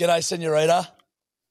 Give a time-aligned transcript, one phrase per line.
[0.00, 0.88] G'day, senorita.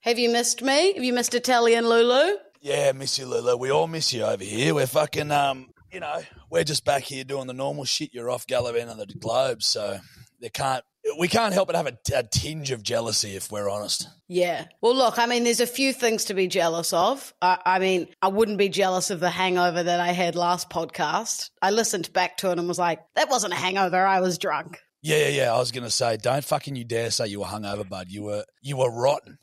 [0.02, 0.94] Have you missed me?
[0.94, 2.35] Have you missed Italian Lulu?
[2.61, 3.56] Yeah, miss you, Lulu.
[3.57, 4.73] We all miss you over here.
[4.73, 8.12] We're fucking, um, you know, we're just back here doing the normal shit.
[8.12, 10.00] You're off gallivanting the globe, so
[10.42, 10.84] they can't.
[11.20, 14.08] We can't help but have a, a tinge of jealousy, if we're honest.
[14.28, 14.66] Yeah.
[14.81, 17.31] Well, look, I mean, there's a few things to be jealous of.
[17.43, 21.52] I, I mean, I wouldn't be jealous of the hangover that I had last podcast.
[21.61, 24.04] I listened back to it and was like, that wasn't a hangover.
[24.04, 24.79] I was drunk.
[25.02, 25.54] Yeah, yeah, yeah.
[25.54, 28.07] I was gonna say, don't fucking you dare say you were hungover, bud.
[28.09, 29.38] You were, you were rotten.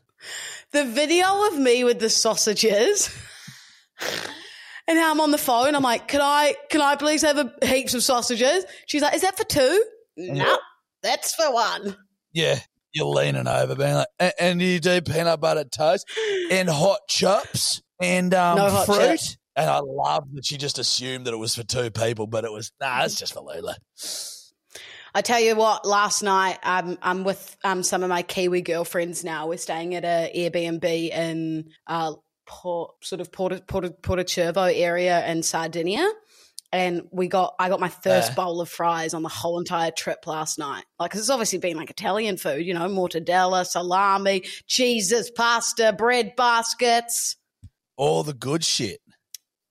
[0.73, 3.11] The video of me with the sausages.
[4.89, 7.67] And how I'm on the phone, I'm like, "Can I, can I please have a
[7.67, 9.85] heaps of sausages?" She's like, "Is that for two?
[10.17, 10.59] No,
[11.03, 11.97] that's for one."
[12.33, 12.61] Yeah,
[12.93, 16.09] you're leaning over, being like, and, and you do peanut butter toast
[16.53, 18.99] and hot chops and um, No hot fruit.
[18.99, 19.37] chips.
[19.57, 22.53] And I love that she just assumed that it was for two people, but it
[22.53, 23.75] was nah, it's just for Lula.
[25.17, 29.25] I tell you what, last night um, I'm with um, some of my Kiwi girlfriends
[29.25, 29.49] now.
[29.49, 32.13] We're staying at a Airbnb in uh,
[32.47, 36.07] Port, sort of Porto, Porto, Porto Cervo area in Sardinia.
[36.71, 38.35] And we got, I got my first Uh.
[38.35, 40.85] bowl of fries on the whole entire trip last night.
[40.99, 46.37] Like, 'cause it's obviously been like Italian food, you know, mortadella, salami, cheeses, pasta, bread
[46.37, 47.37] baskets.
[47.97, 49.01] All the good shit.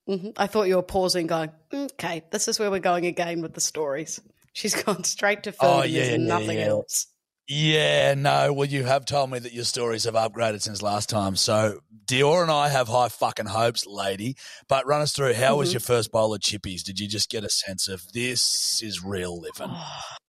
[0.08, 3.54] hmm I thought you were pausing, going, okay, this is where we're going again with
[3.54, 4.20] the stories.
[4.56, 6.66] She's gone straight to food Oh, and yeah, nothing yeah.
[6.66, 7.06] else.
[7.48, 8.52] Yeah, no.
[8.54, 11.36] Well, you have told me that your stories have upgraded since last time.
[11.36, 14.36] So Dior and I have high fucking hopes, lady.
[14.68, 15.36] But run us through.
[15.36, 15.74] How was Mhm.
[15.74, 16.82] your first bowl of chippies?
[16.82, 19.76] Did you just get a sense of this is real living?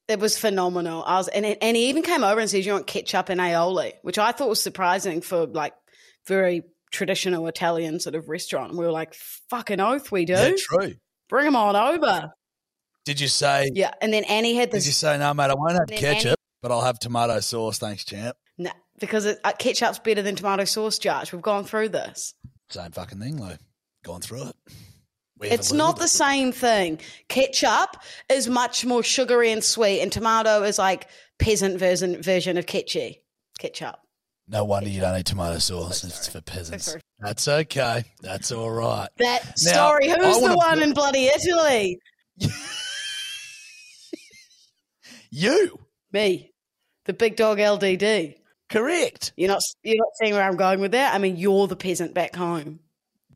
[0.09, 1.03] It was phenomenal.
[1.05, 3.41] I was, and it, and he even came over and says, "You want ketchup and
[3.41, 5.73] aioli," which I thought was surprising for like
[6.29, 8.71] very traditional Italian sort of restaurant.
[8.71, 9.15] And we were like,
[9.51, 10.35] "Fucking oath, we do!
[10.35, 10.95] Yeah, true.
[11.29, 12.31] Bring them on over."
[13.07, 13.71] Did you say?
[13.73, 14.83] Yeah, and then Annie had this.
[14.83, 15.51] Did you say no, mate?
[15.51, 17.79] I won't have ketchup, Annie- but I'll have tomato sauce.
[17.79, 18.37] Thanks, champ.
[18.59, 20.99] nah, because it, uh, ketchup's better than tomato sauce.
[20.99, 22.35] Judge, we've gone through this.
[22.69, 23.55] Same fucking thing, Lou.
[24.05, 24.57] Gone through it.
[25.39, 26.99] We It's not the same thing.
[27.29, 27.97] Ketchup
[28.29, 31.09] is much more sugary and sweet, and tomato is like
[31.39, 33.17] peasant version version of ketchup.
[33.59, 33.97] Ketchup.
[34.49, 36.01] No wonder you don't eat tomato sauce.
[36.01, 36.97] So It's for peasants.
[37.21, 38.05] That's okay.
[38.21, 39.09] That's all right.
[39.19, 40.09] That Now, story.
[40.09, 41.99] Who's the one in bloody Italy?
[45.37, 45.81] You
[46.15, 46.51] Me,
[47.05, 48.37] the big dog LDD.
[48.71, 49.35] correct.
[49.37, 51.15] You're not you're not seeing where I'm going with that.
[51.15, 52.81] I mean, you're the peasant back home.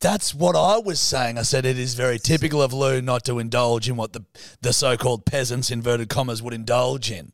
[0.00, 1.36] That's what I was saying.
[1.36, 4.24] I said it is very typical of Lou not to indulge in what the
[4.62, 7.32] the so called peasants inverted commas would indulge in.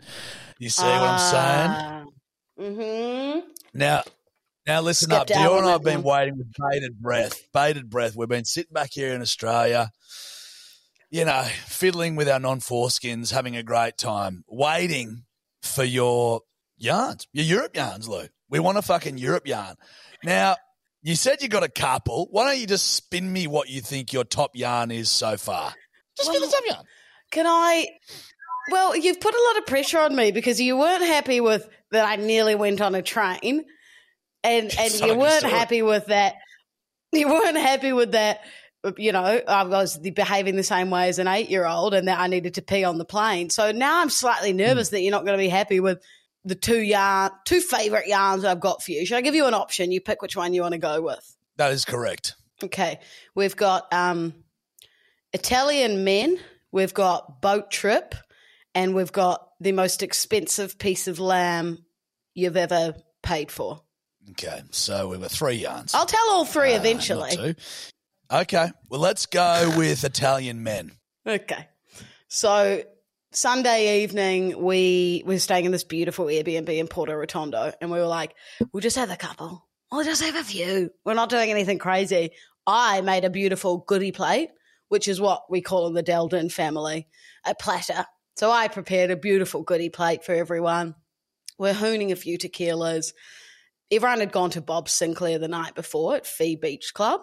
[0.58, 2.06] You see what I'm
[2.58, 2.74] saying?
[2.74, 3.48] Mm-hmm.
[3.72, 4.02] Now,
[4.66, 5.36] now listen Stepped up.
[5.36, 7.40] Dior and I have that been waiting with bated breath.
[7.54, 8.16] Bated breath.
[8.16, 9.92] We've been sitting back here in Australia,
[11.16, 15.24] you know, fiddling with our non foreskins, having a great time, waiting
[15.62, 16.42] for your
[16.76, 18.26] yarns, your Europe yarns, Lou.
[18.50, 19.76] We want a fucking Europe yarn.
[20.22, 20.56] Now,
[21.02, 22.28] you said you got a couple.
[22.30, 25.72] Why don't you just spin me what you think your top yarn is so far?
[26.18, 26.84] Just spin Well, the top yarn.
[27.30, 27.86] Can I?
[28.70, 32.06] Well, you've put a lot of pressure on me because you weren't happy with that.
[32.06, 33.64] I nearly went on a train,
[34.44, 36.34] and and So you weren't happy with that.
[37.12, 38.40] You weren't happy with that.
[38.96, 42.54] You know, I was behaving the same way as an eight-year-old, and that I needed
[42.54, 43.50] to pee on the plane.
[43.50, 44.58] So now I'm slightly Hmm.
[44.58, 46.02] nervous that you're not going to be happy with
[46.44, 49.04] the two yarn, two favorite yarns I've got for you.
[49.04, 49.90] Should I give you an option?
[49.90, 51.36] You pick which one you want to go with.
[51.56, 52.34] That is correct.
[52.62, 53.00] Okay,
[53.34, 54.32] we've got um,
[55.32, 56.38] Italian men,
[56.72, 58.14] we've got boat trip,
[58.74, 61.84] and we've got the most expensive piece of lamb
[62.34, 63.80] you've ever paid for.
[64.30, 65.94] Okay, so we were three yarns.
[65.94, 67.56] I'll tell all three Uh, eventually.
[68.30, 70.92] Okay, well, let's go with Italian men.
[71.26, 71.68] Okay,
[72.28, 72.82] so
[73.32, 78.06] Sunday evening we were staying in this beautiful Airbnb in Porto Rotondo, and we were
[78.06, 78.34] like,
[78.72, 79.66] we'll just have a couple.
[79.92, 80.90] We'll just have a few.
[81.04, 82.30] We're not doing anything crazy.
[82.66, 84.50] I made a beautiful goodie plate,
[84.88, 87.06] which is what we call in the Delden family
[87.44, 88.06] a platter.
[88.36, 90.96] So I prepared a beautiful goodie plate for everyone.
[91.58, 93.12] We're hooning a few tequilas.
[93.90, 97.20] Everyone had gone to Bob Sinclar the night before at Phi Beach Club,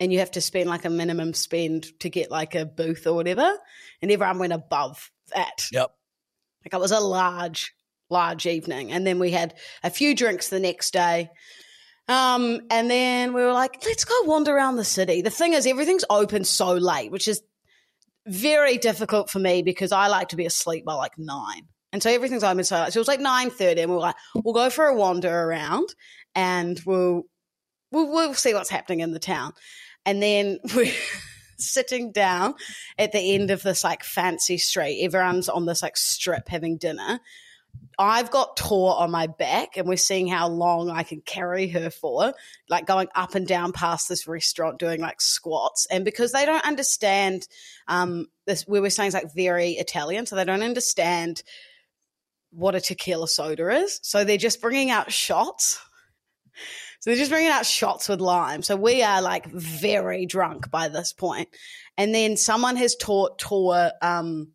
[0.00, 3.14] and you have to spend like a minimum spend to get like a booth or
[3.14, 3.56] whatever.
[4.02, 5.68] And everyone went above that.
[5.72, 5.94] Yep.
[6.64, 7.74] Like it was a large,
[8.10, 8.90] large evening.
[8.92, 11.30] And then we had a few drinks the next day.
[12.08, 15.22] Um, and then we were like, let's go wander around the city.
[15.22, 17.42] The thing is, everything's open so late, which is
[18.26, 21.68] very difficult for me because I like to be asleep by like nine.
[21.92, 22.92] And so everything's open so late.
[22.92, 25.32] So it was like nine thirty, and we were like, we'll go for a wander
[25.32, 25.94] around
[26.34, 27.22] and we'll
[27.90, 29.52] we'll, we'll see what's happening in the town.
[30.06, 30.92] And then we're
[31.56, 32.54] sitting down
[32.98, 35.02] at the end of this like fancy street.
[35.02, 37.20] Everyone's on this like strip having dinner.
[37.98, 41.90] I've got Tor on my back, and we're seeing how long I can carry her
[41.90, 42.34] for,
[42.68, 45.86] like going up and down past this restaurant doing like squats.
[45.90, 47.46] And because they don't understand
[47.86, 51.42] um, this, we were saying it's like very Italian, so they don't understand
[52.50, 54.00] what a tequila soda is.
[54.02, 55.80] So they're just bringing out shots.
[57.04, 58.62] So they're just bringing out shots with lime.
[58.62, 61.50] So we are like very drunk by this point.
[61.98, 64.52] And then someone has taught Tor um,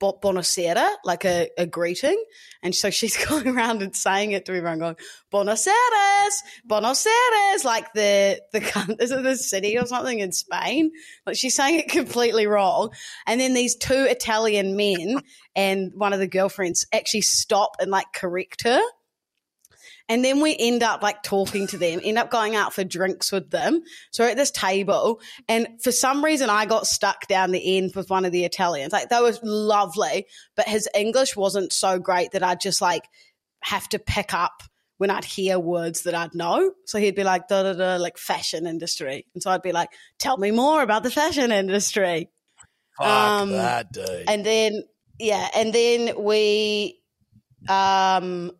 [0.00, 2.16] Bonacera, like a, a, greeting.
[2.62, 4.96] And so she's going around and saying it to everyone, going,
[5.30, 10.90] Bonaceres, Bonaceres, like the, the, is it the city or something in Spain?
[11.26, 12.94] Like she's saying it completely wrong.
[13.26, 15.18] And then these two Italian men
[15.54, 18.80] and one of the girlfriends actually stop and like correct her.
[20.08, 23.32] And then we end up like talking to them, end up going out for drinks
[23.32, 23.80] with them.
[24.12, 27.92] So we're at this table, and for some reason, I got stuck down the end
[27.96, 28.92] with one of the Italians.
[28.92, 33.04] Like, that was lovely, but his English wasn't so great that I'd just like
[33.60, 34.62] have to pick up
[34.98, 36.72] when I'd hear words that I'd know.
[36.86, 39.26] So he'd be like, da da da, like fashion industry.
[39.34, 42.28] And so I'd be like, tell me more about the fashion industry.
[42.98, 44.24] Fuck um, that, dude.
[44.28, 44.82] And then,
[45.18, 47.00] yeah, and then we,
[47.68, 48.50] um,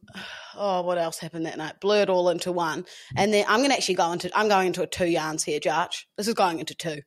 [0.56, 1.80] oh, what else happened that night?
[1.80, 2.84] blurred all into one.
[3.16, 5.60] And then I'm going to actually go into, I'm going into a two yarns here,
[5.60, 6.06] Josh.
[6.16, 7.00] This is going into two.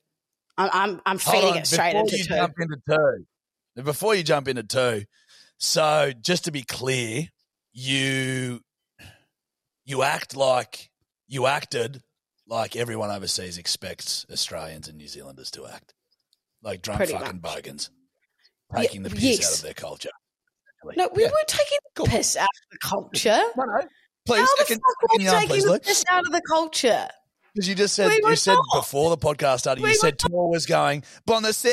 [0.57, 2.35] I'm, I'm, I'm feeding it straight into two.
[2.35, 3.83] Jump into two.
[3.83, 5.03] Before you jump into two,
[5.59, 7.27] so just to be clear,
[7.73, 8.61] you
[9.85, 10.89] you act like
[11.27, 12.01] you acted
[12.47, 15.93] like everyone overseas expects Australians and New Zealanders to act,
[16.63, 17.55] like drunk Pretty fucking much.
[17.55, 17.91] bogans,
[18.75, 19.47] taking the piss yes.
[19.47, 20.09] out of their culture.
[20.95, 21.29] No, we yeah.
[21.29, 22.05] were taking cool.
[22.05, 23.41] the piss out of the culture.
[23.57, 23.81] No, no.
[24.25, 27.07] Please, How the fuck were we taking please, the piss out of the culture?
[27.53, 28.81] Because you just said we you said not.
[28.81, 31.65] before the podcast started, we you said Tor was going, Buenos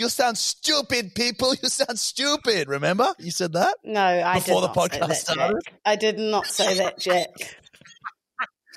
[0.00, 1.54] you sound stupid, people.
[1.62, 2.68] You sound stupid.
[2.68, 3.14] Remember?
[3.18, 3.76] You said that?
[3.84, 5.60] No, I before the podcast that, started.
[5.64, 5.74] Jack.
[5.84, 7.28] I did not say that, Jack.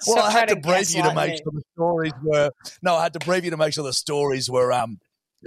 [0.06, 1.38] well, I had to brief you to make me.
[1.38, 2.52] sure the stories were
[2.84, 5.00] no, I had to brief you to make sure the stories were um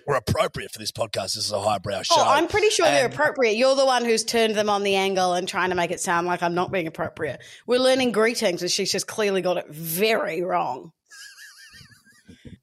[0.06, 1.34] were appropriate for this podcast.
[1.34, 2.14] This is a highbrow show.
[2.18, 3.56] Oh, I'm pretty sure and- they're appropriate.
[3.56, 6.26] You're the one who's turned them on the angle and trying to make it sound
[6.26, 7.40] like I'm not being appropriate.
[7.66, 10.92] We're learning greetings, and she's just clearly got it very wrong.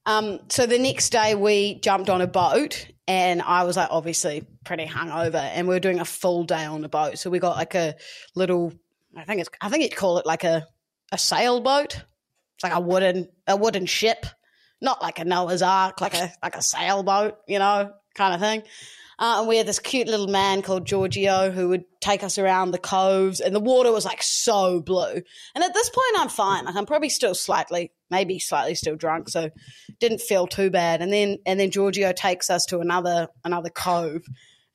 [0.05, 4.45] um, so the next day we jumped on a boat, and I was like obviously
[4.65, 7.17] pretty hungover, and we were doing a full day on the boat.
[7.17, 7.95] So we got like a
[8.35, 8.73] little,
[9.15, 10.67] I think it's, I think you'd call it like a
[11.11, 11.95] a sailboat.
[12.55, 14.25] It's like a wooden a wooden ship
[14.83, 18.63] not like a Noah's Ark, like a like a sailboat, you know, kind of thing.
[19.19, 22.71] Uh, and we had this cute little man called Giorgio who would take us around
[22.71, 25.21] the coves, and the water was like so blue.
[25.55, 26.65] And at this point, I'm fine.
[26.65, 29.49] Like I'm probably still slightly, maybe slightly still drunk, so
[29.99, 31.01] didn't feel too bad.
[31.01, 34.23] And then and then Giorgio takes us to another another cove,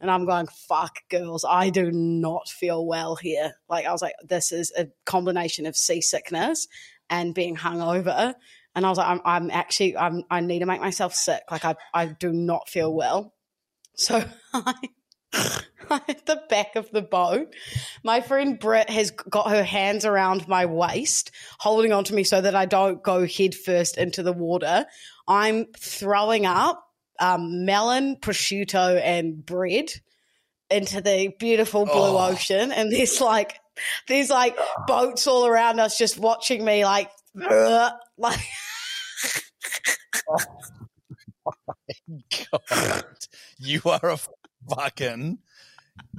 [0.01, 3.53] and I'm going, fuck, girls, I do not feel well here.
[3.69, 6.69] Like I was like, this is a combination of seasickness
[7.11, 8.35] and being hungover
[8.79, 11.43] and I was like, I'm, I'm actually, I'm, I need to make myself sick.
[11.51, 13.35] Like I, I do not feel well.
[13.97, 14.75] So I,
[15.91, 17.53] at the back of the boat,
[18.05, 22.55] my friend Britt has got her hands around my waist, holding onto me so that
[22.55, 24.87] I don't go head first into the water.
[25.27, 26.81] I'm throwing up
[27.19, 29.91] um, melon, prosciutto, and bread
[30.71, 32.31] into the beautiful blue oh.
[32.31, 33.59] ocean, and there's like
[34.07, 38.41] there's like boats all around us just watching me like like
[41.47, 42.21] oh my
[42.53, 43.05] god.
[43.59, 44.19] You are a
[44.69, 45.39] fucking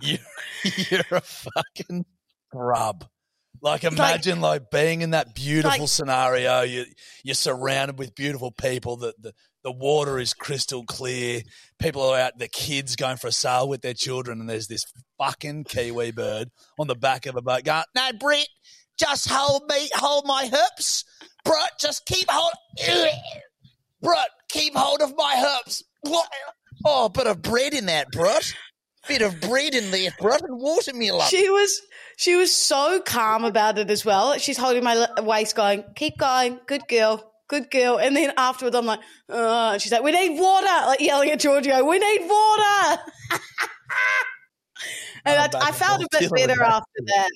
[0.02, 0.18] you
[0.90, 2.06] you're a fucking
[2.52, 3.06] grub.
[3.62, 6.62] Like imagine like, like, being in that beautiful like, scenario.
[6.62, 6.86] You
[7.24, 8.98] you're surrounded with beautiful people.
[8.98, 11.42] That the, the water is crystal clear.
[11.78, 14.86] People are out, the kids going for a sail with their children, and there's this
[15.18, 18.48] fucking kiwi bird on the back of a boat going, "No, Brett,
[18.98, 21.04] just hold me, hold my hips,
[21.44, 21.72] Brett.
[21.80, 22.54] Just keep hold."
[24.02, 25.84] Brut, keep hold of my hips.
[26.02, 26.30] What?
[26.86, 28.54] Oh, a bit of bread in that, Brut.
[29.08, 31.28] Bit of bread in there, Brut, and watermelon.
[31.28, 31.82] She was
[32.18, 34.38] she was so calm about it as well.
[34.38, 37.98] She's holding my waist, going, "Keep going, good girl." Good girl.
[37.98, 41.84] And then afterwards, I'm like, oh, she's like, we need water, like yelling at Giorgio,
[41.84, 43.02] we need water.
[45.26, 47.30] and oh, I, I felt a bit better after that.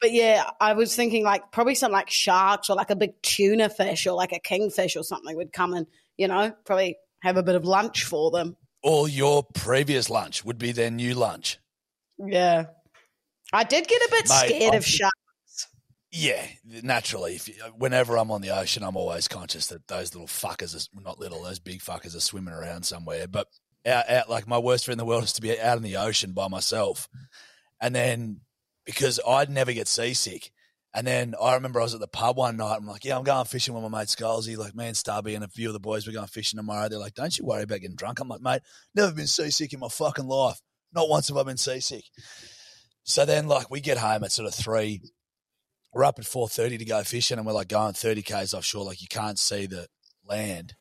[0.00, 3.68] But yeah, I was thinking like probably something like sharks or like a big tuna
[3.68, 5.86] fish or like a kingfish or something would come and
[6.18, 8.56] you know, probably have a bit of lunch for them.
[8.82, 11.58] Or your previous lunch would be their new lunch.
[12.18, 12.66] Yeah.
[13.52, 15.68] I did get a bit Mate, scared I'm, of sharks.
[16.10, 17.36] Yeah, naturally.
[17.36, 21.00] If you, whenever I'm on the ocean, I'm always conscious that those little fuckers are
[21.00, 23.26] not little; those big fuckers are swimming around somewhere.
[23.28, 23.48] But
[23.86, 25.96] out, out, like my worst fear in the world is to be out in the
[25.96, 27.10] ocean by myself,
[27.80, 28.40] and then
[28.88, 30.50] because I'd never get seasick.
[30.94, 32.76] And then I remember I was at the pub one night.
[32.76, 34.56] I'm like, yeah, I'm going fishing with my mate Scalzi.
[34.56, 36.88] Like, me and Stubby and a few of the boys, we're going fishing tomorrow.
[36.88, 38.18] They're like, don't you worry about getting drunk.
[38.18, 38.62] I'm like, mate,
[38.94, 40.58] never been seasick in my fucking life.
[40.94, 42.04] Not once have I been seasick.
[43.02, 45.02] So then, like, we get home at sort of three.
[45.92, 48.86] We're up at 4.30 to go fishing and we're like going 30 Ks offshore.
[48.86, 49.88] Like, you can't see the
[50.26, 50.76] land.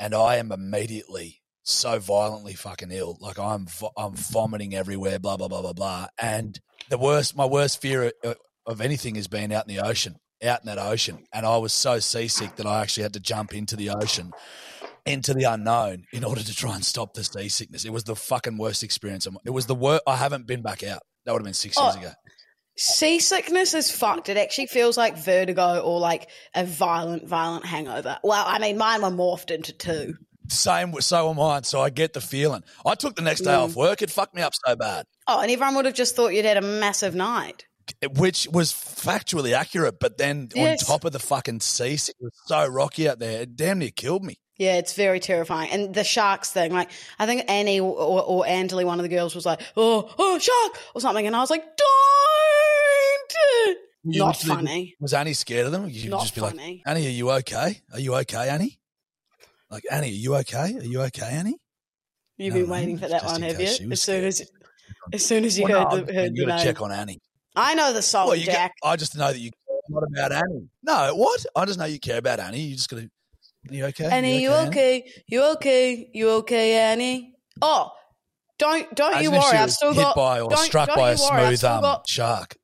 [0.00, 3.16] And I am immediately so violently fucking ill.
[3.20, 6.08] Like, I'm, vo- I'm vomiting everywhere, blah, blah, blah, blah, blah.
[6.20, 6.60] And
[6.90, 8.36] the worst, my worst fear of,
[8.66, 11.24] of anything is being out in the ocean, out in that ocean.
[11.32, 14.32] And I was so seasick that I actually had to jump into the ocean,
[15.06, 17.84] into the unknown, in order to try and stop the seasickness.
[17.84, 19.26] It was the fucking worst experience.
[19.44, 20.02] It was the worst.
[20.06, 21.00] I haven't been back out.
[21.24, 22.00] That would have been six years Oh.
[22.00, 22.12] ago.
[22.76, 24.28] Seasickness is fucked.
[24.28, 28.18] It actually feels like vertigo or like a violent, violent hangover.
[28.24, 30.14] Well, I mean, mine were morphed into two.
[30.48, 31.62] Same, so am I.
[31.62, 32.62] So I get the feeling.
[32.84, 33.64] I took the next day Mm.
[33.64, 34.02] off work.
[34.02, 36.56] It fucked me up so bad, Oh, and everyone would have just thought you'd had
[36.58, 37.64] a massive night.
[38.16, 40.00] which was factually accurate.
[40.00, 40.82] But then Yes.
[40.82, 43.42] on top of the fucking sea, it was so rocky out there.
[43.42, 44.38] It damn near killed me.
[44.56, 45.70] Yeah, it's very terrifying.
[45.70, 49.34] And the sharks thing, like, I think Annie or, or Angeli, one of the girls,
[49.34, 51.26] was like, oh, oh, shark, or something.
[51.26, 51.86] And I was like, don't.
[54.06, 54.94] You Not funny.
[55.00, 55.88] Was Annie scared of them?
[55.88, 56.82] You Not just be funny.
[56.86, 57.80] like, Annie, are you okay?
[57.92, 58.78] Are you okay, Annie?
[59.74, 60.76] Like, Annie, are you okay?
[60.78, 61.56] Are you okay, Annie?
[62.38, 63.66] You've No, been waiting for that one, have you?
[63.90, 64.48] As soon as,
[65.12, 66.74] as soon as you Well, heard no, the, heard you the got to name.
[66.74, 67.20] check on Annie.
[67.56, 68.72] I know the song, Well, you Jack.
[68.80, 70.68] Get, I just know that you care about Annie.
[70.84, 71.44] No, what?
[71.56, 72.60] I just know you care about Annie.
[72.60, 73.10] You just got to.
[73.70, 74.04] Are you okay?
[74.06, 74.68] Annie, you Annie?
[74.68, 75.10] okay?
[75.26, 76.08] You okay?
[76.14, 77.34] You okay, Annie?
[77.60, 77.90] Oh,
[78.60, 79.58] don't don't you if she worry.
[79.58, 82.08] I've still hit got by or don't- struck don't by a worry, smooth um, got-
[82.08, 82.56] shark.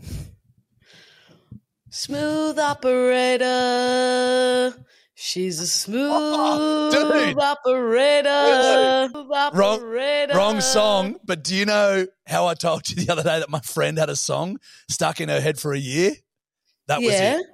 [1.90, 3.46] smooth operator.
[5.22, 9.08] She's a smooth Oh, operator.
[9.10, 10.34] Smooth operator.
[10.34, 13.60] Wrong song, but do you know how I told you the other day that my
[13.60, 14.58] friend had a song
[14.88, 16.12] stuck in her head for a year?
[16.86, 17.44] That was it.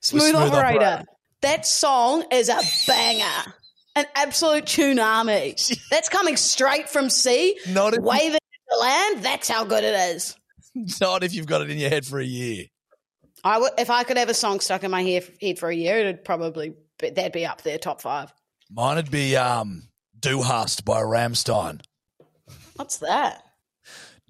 [0.00, 0.58] Smooth, Smooth operator.
[0.84, 1.04] Operator.
[1.40, 3.54] That song is a banger.
[3.96, 5.80] An absolute tsunami.
[5.90, 8.38] That's coming straight from sea, Not if, waving
[8.68, 9.24] the land.
[9.24, 10.36] That's how good it is.
[11.00, 12.66] not if you've got it in your head for a year.
[13.42, 15.74] I would, if I could have a song stuck in my head, head for a
[15.74, 18.32] year, it'd probably be, that'd be up there, top five.
[18.70, 19.88] Mine'd be um,
[20.18, 21.80] Du hast by Rammstein.
[22.76, 23.42] What's that?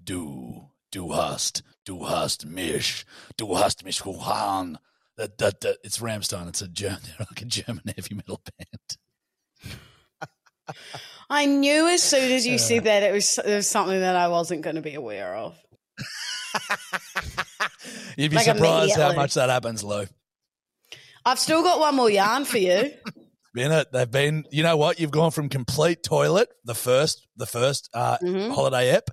[0.02, 3.04] Du, du hast, du hast mich,
[3.36, 4.78] du hast mich gehangen.
[5.16, 6.48] That, that, that, it's Rammstein.
[6.48, 9.76] It's a German, like a German heavy metal band.
[11.30, 14.28] I knew as soon as you said that it was, it was something that I
[14.28, 15.56] wasn't going to be aware of.
[18.16, 20.06] You'd be Like surprised how much that happens, Lou.
[21.24, 22.92] I've still got one more yarn for you.
[23.54, 23.90] Been it.
[23.92, 24.44] They've been.
[24.52, 25.00] You know what?
[25.00, 28.54] You've gone from complete toilet, the first, the first uh, Mhm.
[28.54, 29.10] holiday app,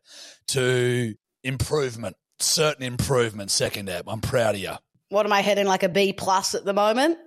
[0.50, 3.50] to improvement, certain improvement.
[3.50, 4.04] Second app.
[4.08, 4.74] I'm proud of you.
[5.10, 7.18] What am I hitting like a B plus at the moment?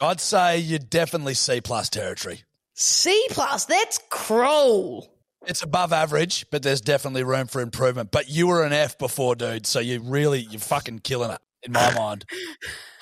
[0.00, 2.44] I'd say you're definitely C plus territory.
[2.74, 3.64] C plus.
[3.64, 5.10] That's cruel.
[5.46, 8.10] It's above average, but there's definitely room for improvement.
[8.12, 9.66] But you were an F before, dude.
[9.66, 12.24] So you really, you're fucking killing it in my mind.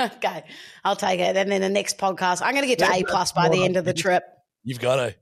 [0.01, 0.43] Okay,
[0.83, 1.37] I'll take it.
[1.37, 3.63] And then the next podcast, I'm going to get to Yeah, A plus by the
[3.63, 4.25] end of the trip.
[4.65, 5.15] You've got to.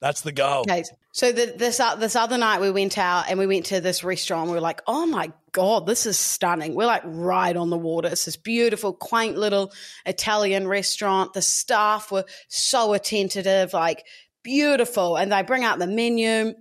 [0.00, 0.62] That's the goal.
[0.62, 0.82] Okay,
[1.12, 4.02] so the, this uh, this other night we went out and we went to this
[4.02, 4.48] restaurant.
[4.48, 8.08] We were like, "Oh my god, this is stunning!" We're like right on the water.
[8.08, 9.72] It's this beautiful, quaint little
[10.04, 11.32] Italian restaurant.
[11.32, 14.04] The staff were so attentive, like
[14.42, 16.54] beautiful, and they bring out the menu.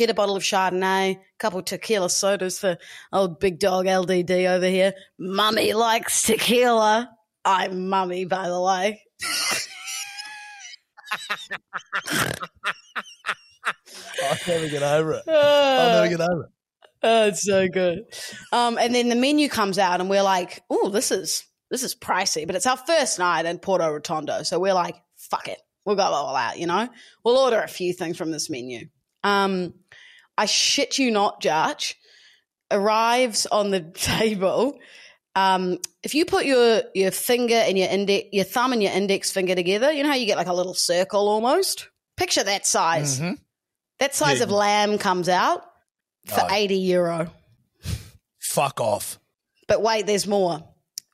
[0.00, 2.78] Get a bottle of Chardonnay, a couple tequila sodas for
[3.12, 4.94] old big dog LDD over here.
[5.18, 7.10] Mummy likes tequila.
[7.44, 9.02] I'm mummy, by the way.
[14.24, 15.22] I'll never get over it.
[15.28, 16.50] I'll never get over it.
[17.02, 18.04] Oh, it's so good.
[18.52, 21.94] Um, and then the menu comes out, and we're like, "Oh, this is this is
[21.94, 25.96] pricey," but it's our first night in Porto Rotondo, so we're like, "Fuck it, we'll
[25.96, 26.88] go all out." You know,
[27.22, 28.88] we'll order a few things from this menu.
[29.22, 29.74] Um,
[30.40, 31.96] I shit you not, Judge
[32.70, 34.78] arrives on the table.
[35.36, 39.30] Um, if you put your your finger and your index, your thumb and your index
[39.30, 41.88] finger together, you know how you get like a little circle almost.
[42.16, 43.20] Picture that size.
[43.20, 43.38] Mhm.
[43.98, 44.44] That size Yeah.
[44.44, 45.62] of lamb comes out
[46.26, 46.48] for Oh.
[46.54, 47.30] 80 euro.
[48.38, 49.18] Fuck off.
[49.68, 50.64] But wait, there's more.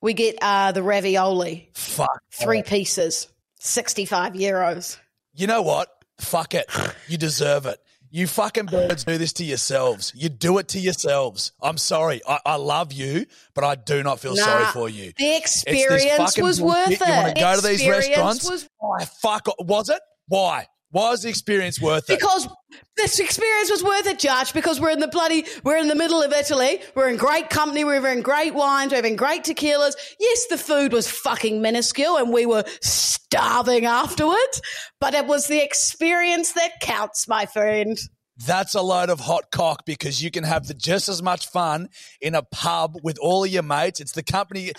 [0.00, 2.23] We get uh, the ravioli, Fuck.
[2.33, 2.66] three off.
[2.66, 3.28] pieces,
[3.61, 4.99] 65 euros.
[5.35, 5.88] You know what?
[6.18, 6.71] Fuck it.
[7.09, 7.78] You deserve it.
[8.16, 10.11] You fucking birds do this to yourselves.
[10.16, 11.52] You do it to yourselves.
[11.61, 12.23] I'm sorry.
[12.26, 15.12] I, I love you, but I do not feel sorry for you.
[15.18, 16.99] The experience was worth it.
[16.99, 18.49] You want to go to these restaurants?
[18.49, 19.04] was- Why?
[19.04, 19.49] Fuck.
[19.58, 20.00] Was it?
[20.28, 20.66] Why?
[20.97, 22.19] Is the experience worth it?
[22.19, 22.49] because
[22.97, 24.53] this experience was worth it, Judge.
[24.53, 26.81] Because we're in the bloody, we're in the middle of Italy.
[26.95, 27.85] We're in great company.
[27.85, 28.93] We're having great wines.
[28.93, 29.95] We're having great tequilas.
[30.19, 34.62] Yes, the food was fucking minuscule, and we were starving afterwards.
[35.00, 37.99] But it was the experience that counts, my friend.
[38.45, 41.88] That's a load of hot cock because you can have the, just as much fun
[42.21, 44.00] in a pub with all of your mates.
[44.00, 44.73] It's the company.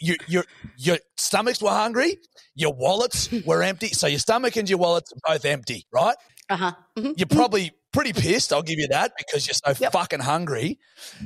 [0.00, 0.44] Your your
[0.76, 2.18] your stomachs were hungry.
[2.54, 3.88] Your wallets were empty.
[3.88, 6.16] So your stomach and your wallets are both empty, right?
[6.50, 6.72] Uh huh.
[7.16, 8.52] You're probably pretty pissed.
[8.52, 9.92] I'll give you that because you're so Yep.
[9.92, 10.78] fucking hungry.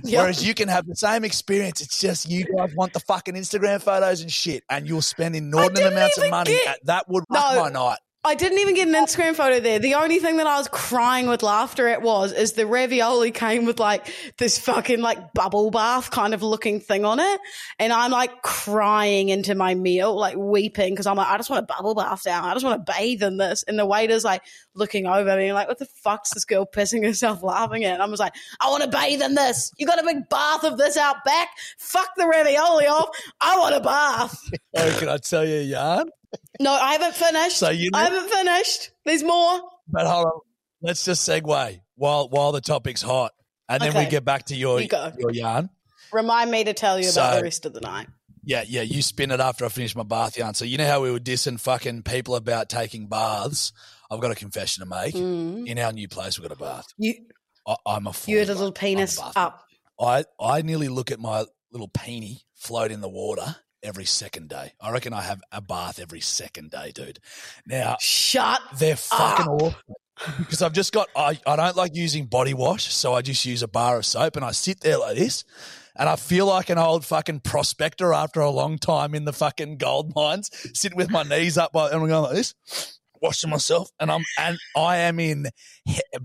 [0.04, 0.20] Yep.
[0.20, 1.80] Whereas you can have the same experience.
[1.80, 5.92] It's just you guys want the fucking Instagram photos and shit, and you'll spend inordinate
[5.92, 6.52] amounts of money.
[6.52, 7.62] get- At, that would rock No.
[7.62, 7.98] my night.
[8.24, 9.80] I didn't even get an uh, Instagram photo there.
[9.80, 13.64] The only thing that I was crying with laughter at was is the ravioli came
[13.64, 14.06] with like
[14.38, 17.40] this fucking like bubble bath kind of looking thing on it,
[17.80, 21.64] and I'm like crying into my meal, like weeping because I'm like, I just want
[21.64, 22.44] a bubble bath now.
[22.44, 23.64] I just want to bathe in this.
[23.64, 24.42] And the waiter's like
[24.74, 27.94] looking over me, like, what the fuck's this girl pissing herself laughing at?
[27.94, 29.72] And I was like, I want to bathe in this.
[29.78, 31.48] You got a big bath of this out back.
[31.76, 33.08] Fuck the ravioli off.
[33.40, 34.38] I want a bath.
[34.74, 36.08] Oh, can I tell you a yarn?
[36.62, 37.58] No, I haven't finished.
[37.58, 38.92] So you I haven't finished.
[39.04, 39.60] There's more.
[39.88, 40.40] But hold on,
[40.80, 43.32] let's just segue while while the topic's hot,
[43.68, 44.88] and then we get back to your You
[45.18, 45.70] your yarn.
[46.12, 48.06] Remind me to tell you about the rest of the night.
[48.44, 48.82] Yeah, yeah.
[48.82, 50.54] You spin it after I finish my bath yarn.
[50.54, 53.72] So you know how we were dissing fucking people about taking baths.
[54.10, 55.14] I've got a confession to make.
[55.14, 55.66] Mm.
[55.66, 56.86] In our new place, we've got a bath.
[56.96, 57.14] You
[57.66, 58.32] I, I'm a fool.
[58.32, 59.64] you had a little penis up.
[60.00, 64.72] I I nearly look at my little peenie float in the water every second day.
[64.80, 67.18] I reckon I have a bath every second day, dude.
[67.66, 68.60] Now Shut.
[68.78, 69.52] they're fucking up.
[69.62, 69.74] awful
[70.38, 73.62] because I've just got I, I don't like using body wash, so I just use
[73.62, 75.44] a bar of soap and I sit there like this.
[75.94, 79.76] And I feel like an old fucking prospector after a long time in the fucking
[79.76, 82.54] gold mines, sitting with my knees up by, and I'm going like this,
[83.20, 85.48] washing myself, and I'm and I am in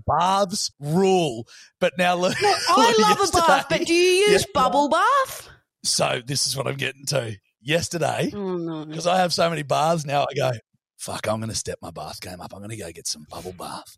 [0.06, 1.46] baths rule.
[1.80, 5.48] But now look, I love a bath, but do you use yesterday- bubble bath?
[5.84, 7.36] So this is what I'm getting to.
[7.60, 8.84] Yesterday, Oh no.
[8.86, 10.50] because I have so many baths now, I go,
[10.96, 12.52] fuck, I'm going to step my bath game up.
[12.52, 13.96] I'm going to go get some bubble bath.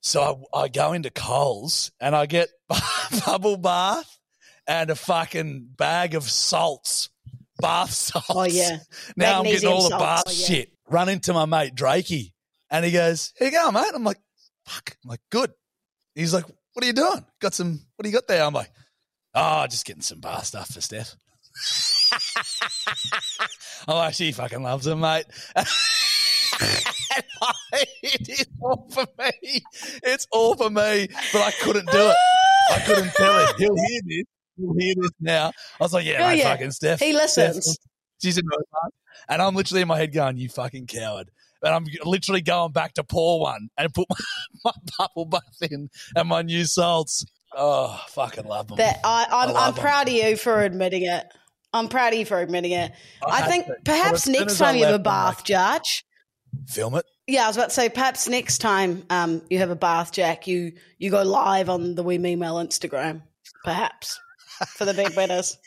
[0.00, 2.48] So I, I go into Coles and I get
[3.26, 4.18] bubble bath
[4.66, 7.10] and a fucking bag of salts,
[7.60, 8.26] bath salts.
[8.30, 8.78] Oh yeah.
[9.16, 10.46] Now I'm getting Magnesium all the bath Oh, yeah.
[10.46, 10.72] shit.
[10.88, 12.32] Run into my mate Drakey
[12.70, 13.90] and he goes, Here you go, mate.
[13.94, 14.18] I'm like,
[14.64, 14.96] fuck.
[15.04, 15.52] I'm like, good.
[16.14, 17.24] He's like, What are you doing?
[17.40, 18.42] Got some, what do you got there?
[18.44, 18.70] I'm like,
[19.34, 21.14] Oh, just getting some bath stuff for Steph.
[23.88, 25.24] oh, she fucking loves him, mate.
[27.72, 29.60] it is all for me.
[30.02, 32.16] It's all for me, but I couldn't do it.
[32.72, 33.48] I couldn't tell him.
[33.58, 34.24] He'll hear this.
[34.56, 35.52] He'll hear this now.
[35.80, 36.50] I was like, yeah, Oh, mate, yeah.
[36.52, 37.00] fucking Steph.
[37.00, 37.78] He Steph, listens.
[38.22, 38.56] She's in my.
[39.28, 41.30] And I'm literally in my head going, you fucking coward.
[41.62, 44.16] And I'm literally going back to pour one and put my,
[44.64, 47.24] my bubble bath in and my new salts.
[47.56, 48.76] Oh, fucking love them.
[48.76, 49.82] That I, I'm, I I'm love 'em.
[49.82, 51.24] proud of you for admitting it.
[51.72, 52.92] I'm proud of you for admitting it.
[53.26, 53.76] I, had think to.
[53.84, 56.04] Perhaps as soon next time you have a left, I'm like, bath, Judge.
[56.66, 57.04] Film it.
[57.26, 60.46] Yeah, I was about to say perhaps next time um, you have a bath, Jack,
[60.46, 63.22] you you go live on the We Meanwhile Instagram,
[63.64, 64.18] perhaps
[64.66, 65.58] for the big winners.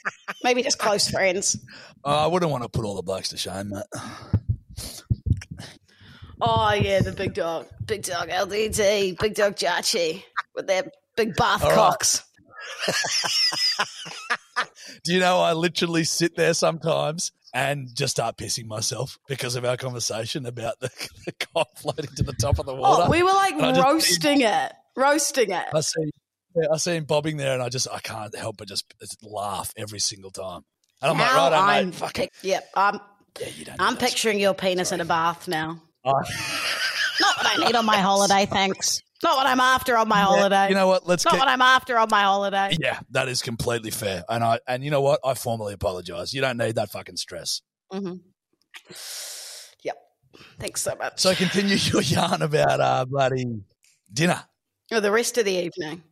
[0.43, 1.57] Maybe just close friends.
[2.03, 3.83] Oh, I wouldn't want to put all the blokes to shame, mate.
[6.41, 10.23] Oh yeah, the big dog, big dog LDD, big dog Jachi
[10.55, 12.23] with their big bath All right.
[15.03, 19.65] Do you know I literally sit there sometimes and just start pissing myself because of
[19.65, 20.89] our conversation about the,
[21.25, 23.03] the cock floating to the top of the oh, water?
[23.07, 25.65] Oh, we were like I just- roasting it, roasting it.
[25.73, 26.11] I see,
[26.55, 29.17] yeah, I see him bobbing there, and I just I can't help but just, just
[29.23, 30.61] laugh every single time.
[31.01, 32.99] And I'm like, Now right, I'm mate, fucking, pic- yep, I'm
[33.39, 33.81] yeah, you don't.
[33.81, 35.81] I'm picturing your penis in a bath now.
[36.05, 36.11] I-
[37.19, 39.01] Not what I need on my holiday, thanks.
[39.23, 40.69] Not what I'm after on my holiday.
[40.69, 41.07] you know what?
[41.07, 41.39] Let's Not get.
[41.39, 42.75] what I'm after on my holiday.
[42.79, 45.19] Yeah, that is completely fair, and I and you know what?
[45.23, 46.33] I formally apologise.
[46.33, 47.61] You don't need that fucking stress.
[47.93, 48.15] Mm-hmm.
[49.83, 49.97] Yep.
[50.59, 51.19] Thanks so much.
[51.19, 53.45] So continue your yarn about uh, bloody
[54.11, 54.43] dinner.
[54.91, 56.03] Oh, the rest of the evening.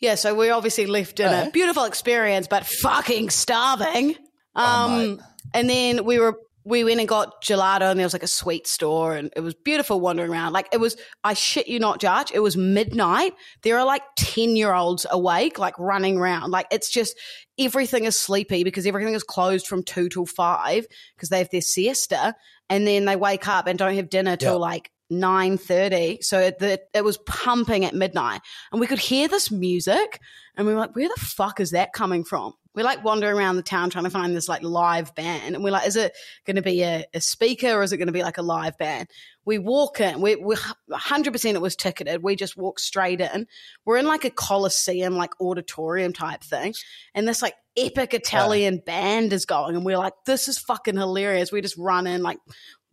[0.00, 1.44] Yeah, so we obviously left in Yeah.
[1.48, 4.16] a beautiful experience, but fucking starving.
[4.54, 5.18] Oh, Um, mate.
[5.54, 8.66] and then we were we went and got gelato, and there was like a sweet
[8.66, 10.52] store, and it was beautiful wandering around.
[10.52, 12.30] Like it was, I shit you not, Judge.
[12.32, 13.32] It was midnight.
[13.62, 16.50] There are like ten year olds awake, like running around.
[16.50, 17.16] Like it's just
[17.58, 21.62] everything is sleepy because everything is closed from two till five because they have their
[21.62, 22.34] siesta,
[22.68, 24.58] and then they wake up and don't have dinner till Yeah.
[24.58, 26.18] like nine thirty.
[26.20, 30.20] So it, the, it was pumping at midnight, and we could hear this music,
[30.54, 33.56] and we were like, "Where the fuck is that coming from?" We're like wandering around
[33.56, 35.56] the town trying to find this like live band.
[35.56, 36.12] And we're like, is it
[36.46, 38.78] going to be a, a, speaker or is it going to be like a live
[38.78, 39.08] band?
[39.44, 40.54] We walk in, we, we
[40.88, 42.22] 100% it was ticketed.
[42.22, 43.48] We just walk straight in.
[43.84, 46.72] We're in like a coliseum, like auditorium type thing.
[47.16, 48.80] And this like epic Italian yeah.
[48.86, 49.74] band is going.
[49.74, 51.50] And we're like, this is fucking hilarious.
[51.50, 52.38] We just run in like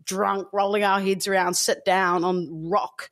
[0.04, 3.12] drunk, rolling our heads around, sit down on rock,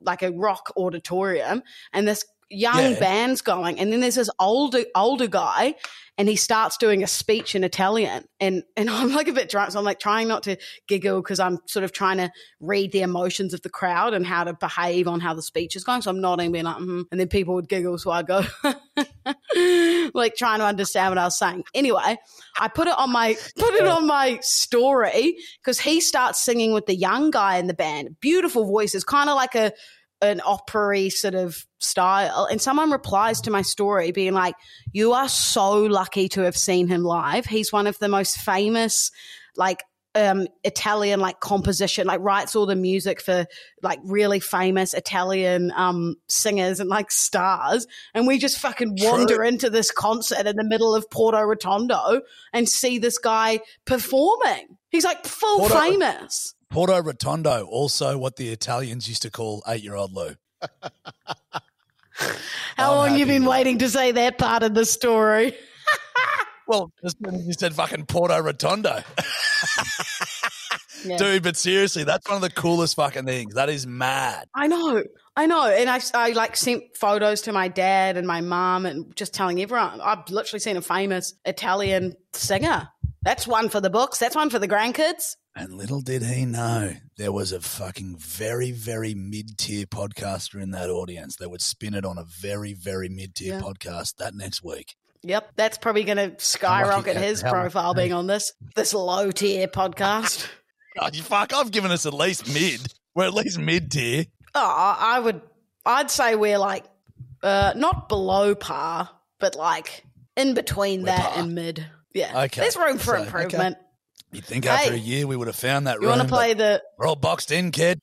[0.00, 1.62] like a rock auditorium.
[1.92, 3.00] And this young yeah.
[3.00, 5.74] bands going and then there's this older older guy
[6.18, 8.24] and he starts doing a speech in Italian.
[8.40, 10.56] And and I'm like a bit drunk so I'm like trying not to
[10.88, 12.30] giggle because I'm sort of trying to
[12.60, 15.84] read the emotions of the crowd and how to behave on how the speech is
[15.84, 16.02] going.
[16.02, 17.02] So I'm nodding being like mm-hmm.
[17.10, 18.42] and then people would giggle so I go
[20.14, 21.64] like trying to understand what I was saying.
[21.74, 22.16] Anyway
[22.58, 26.86] I put it on my put it on my story because he starts singing with
[26.86, 28.16] the young guy in the band.
[28.20, 29.72] Beautiful voices kind of like a
[30.22, 32.46] an opery sort of style.
[32.50, 34.54] And someone replies to my story being like,
[34.92, 37.46] You are so lucky to have seen him live.
[37.46, 39.10] He's one of the most famous,
[39.56, 39.82] like,
[40.16, 43.44] um, Italian like composition, like writes all the music for
[43.82, 47.86] like really famous Italian um, singers and like stars.
[48.14, 49.46] And we just fucking wander True.
[49.46, 54.78] into this concert in the middle of Porto Rotondo and see this guy performing.
[54.88, 56.54] He's like full Porto, famous.
[56.76, 60.34] Porto Rotondo, also what the Italians used to call eight year old Lou.
[62.12, 65.56] How I'm long you been waiting to say that part of the story?
[66.68, 66.92] well,
[67.32, 69.02] you said fucking Porto Rotondo.
[71.06, 71.16] yeah.
[71.16, 73.54] Dude, but seriously, that's one of the coolest fucking things.
[73.54, 74.46] That is mad.
[74.54, 75.02] I know.
[75.34, 75.64] I know.
[75.64, 79.62] And I, I like sent photos to my dad and my mom and just telling
[79.62, 80.02] everyone.
[80.02, 82.90] I've literally seen a famous Italian singer.
[83.22, 84.18] That's one for the books.
[84.18, 85.36] That's one for the grandkids.
[85.58, 90.72] And little did he know there was a fucking very, very mid tier podcaster in
[90.72, 93.60] that audience that would spin it on a very, very mid tier yeah.
[93.60, 94.96] podcast that next week.
[95.22, 100.46] Yep, that's probably going to skyrocket his profile being on this this low tier podcast.
[101.00, 101.54] oh, you fuck!
[101.54, 102.92] I've given us at least mid.
[103.14, 104.26] We're at least mid tier.
[104.54, 105.40] Oh, I would.
[105.86, 106.84] I'd say we're like
[107.42, 109.08] uh, not below par,
[109.40, 110.04] but like
[110.36, 111.42] in between we're that par.
[111.42, 111.86] and mid.
[112.12, 112.42] Yeah.
[112.44, 112.60] Okay.
[112.60, 113.76] There's room for so, improvement.
[113.76, 113.85] Okay.
[114.32, 116.18] You'd think after a year we would have found that you room.
[116.18, 116.82] want to play the?
[116.98, 117.98] We're all boxed in, kid.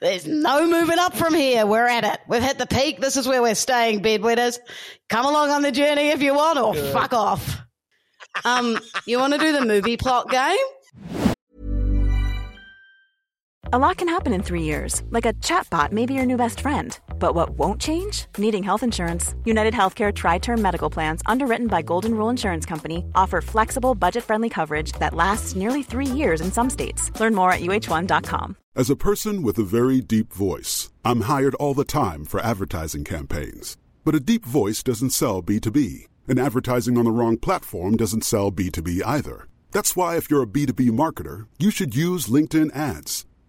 [0.00, 1.64] There's no moving up from here.
[1.64, 2.20] We're at it.
[2.28, 3.00] We've hit the peak.
[3.00, 4.58] This is where we're staying, bedwetters.
[5.08, 6.92] Come along on the journey if you want, or Good.
[6.92, 7.60] fuck off.
[8.44, 10.58] Um, you want to do the movie plot game?
[13.72, 16.60] A lot can happen in three years, like a chatbot may be your new best
[16.60, 16.98] friend.
[17.18, 18.26] But what won't change?
[18.38, 19.34] Needing health insurance.
[19.44, 24.22] United Healthcare Tri Term Medical Plans, underwritten by Golden Rule Insurance Company, offer flexible, budget
[24.22, 27.10] friendly coverage that lasts nearly three years in some states.
[27.18, 28.56] Learn more at uh1.com.
[28.74, 33.04] As a person with a very deep voice, I'm hired all the time for advertising
[33.04, 33.76] campaigns.
[34.04, 38.52] But a deep voice doesn't sell B2B, and advertising on the wrong platform doesn't sell
[38.52, 39.48] B2B either.
[39.72, 43.26] That's why, if you're a B2B marketer, you should use LinkedIn ads.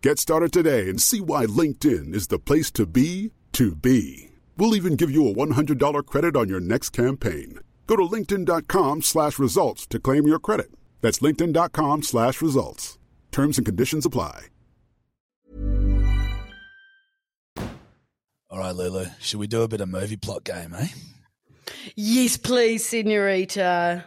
[0.00, 4.30] Get started today and see why LinkedIn is the place to be to be.
[4.56, 7.58] We'll even give you a $100 credit on your next campaign.
[7.88, 10.70] Go to linkedin.com slash results to claim your credit.
[11.00, 12.96] That's linkedin.com slash results.
[13.32, 14.46] Terms and conditions apply.
[18.50, 20.86] All right, Lulu, should we do a bit of movie plot game, eh?
[21.96, 24.04] Yes, please, senorita.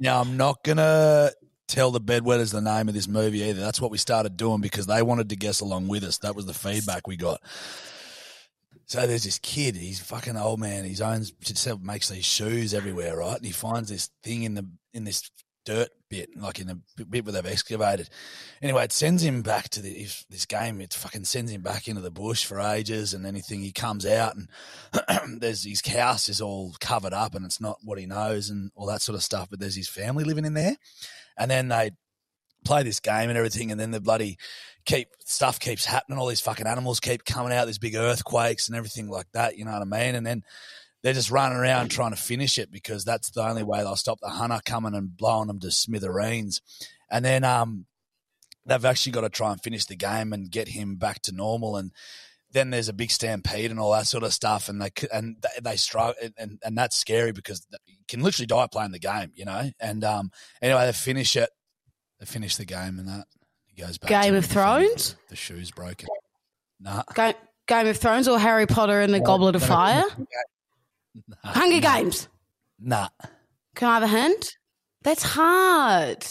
[0.00, 1.32] Now, I'm not going to
[1.66, 3.60] tell the bedwetters the name of this movie either.
[3.60, 6.18] That's what we started doing because they wanted to guess along with us.
[6.18, 7.40] That was the feedback we got.
[8.86, 9.74] So there's this kid.
[9.74, 10.84] He's fucking old man.
[10.84, 13.36] He owns himself, makes these shoes everywhere, right?
[13.36, 15.28] And he finds this thing in the in this
[15.64, 18.08] dirt bit, like in the bit where they've excavated.
[18.62, 20.80] Anyway, it sends him back to the, this game.
[20.80, 24.36] It fucking sends him back into the bush for ages, and anything he comes out
[24.36, 24.48] and
[25.40, 28.86] there's his house is all covered up, and it's not what he knows and all
[28.86, 29.48] that sort of stuff.
[29.50, 30.76] But there's his family living in there,
[31.36, 31.90] and then they
[32.64, 34.38] play this game and everything, and then the bloody
[34.84, 36.18] keep stuff keeps happening.
[36.18, 37.64] All these fucking animals keep coming out.
[37.64, 39.58] There's big earthquakes and everything like that.
[39.58, 40.14] You know what I mean?
[40.14, 40.42] And then
[41.02, 44.18] they're just running around trying to finish it because that's the only way they'll stop
[44.20, 46.62] the hunter coming and blowing them to smithereens.
[47.10, 47.86] And then um,
[48.64, 51.76] they've actually got to try and finish the game and get him back to normal.
[51.76, 51.92] And
[52.52, 55.48] then there's a big stampede and all that sort of stuff, and they and they,
[55.62, 59.44] they struggle, and, and that's scary because you can literally die playing the game, you
[59.44, 59.70] know.
[59.80, 60.30] And um,
[60.62, 61.50] anyway, they finish it,
[62.18, 63.26] they finish the game, and that
[63.66, 64.10] he goes back.
[64.10, 65.16] Game of Thrones?
[65.28, 66.08] The shoe's broken.
[66.80, 67.34] Nah, Ga-
[67.66, 70.04] Game of Thrones or Harry Potter and the Goblet of Fire?
[71.28, 72.28] nah, Hunger nah, Games.
[72.78, 73.08] Nah.
[73.74, 74.56] Can I have a hint?
[75.02, 76.26] That's hard.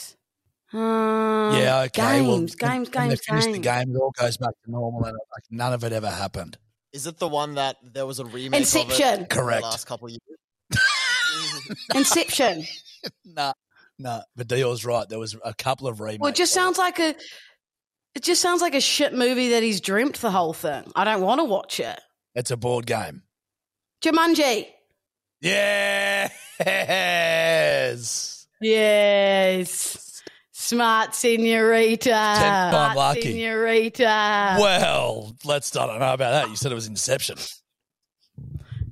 [0.76, 2.22] Uh, Yeah, okay.
[2.22, 4.72] well, Games, when- games, when games, they finish the game, it all goes back to
[4.72, 6.58] normal, and like none of it ever happened.
[6.92, 9.08] Is it the one that there was a remake Inception.
[9.08, 9.62] of it in Correct.
[9.62, 10.72] the last couple of years?
[11.96, 12.66] Inception.
[13.24, 13.54] Nah,
[14.00, 14.22] nah.
[14.36, 15.08] But Dio's right.
[15.08, 16.22] There was a couple of remakes.
[16.22, 17.14] Well, it just of sounds like a.
[18.16, 20.92] It just sounds like a shit movie that he's dreamt the whole thing.
[20.96, 22.02] I don't want to watch it.
[22.34, 23.22] It's a board game.
[24.04, 24.70] Jumanji.
[25.42, 26.32] Yes.
[28.62, 30.05] Yes.
[30.66, 32.12] Smart senorita.
[32.12, 33.22] I'm Smart lucky.
[33.34, 34.58] Senorita.
[34.60, 35.76] Well, let's.
[35.76, 36.50] I don't know about that.
[36.50, 37.38] You said it was Inception.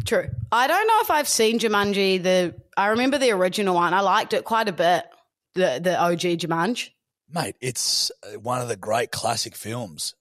[0.05, 0.29] True.
[0.51, 2.21] I don't know if I've seen Jumanji.
[2.21, 3.93] The I remember the original one.
[3.95, 5.05] I liked it quite a bit.
[5.55, 6.89] The the OG Jumanji.
[7.27, 10.13] Mate, it's uh, one of the great classic films.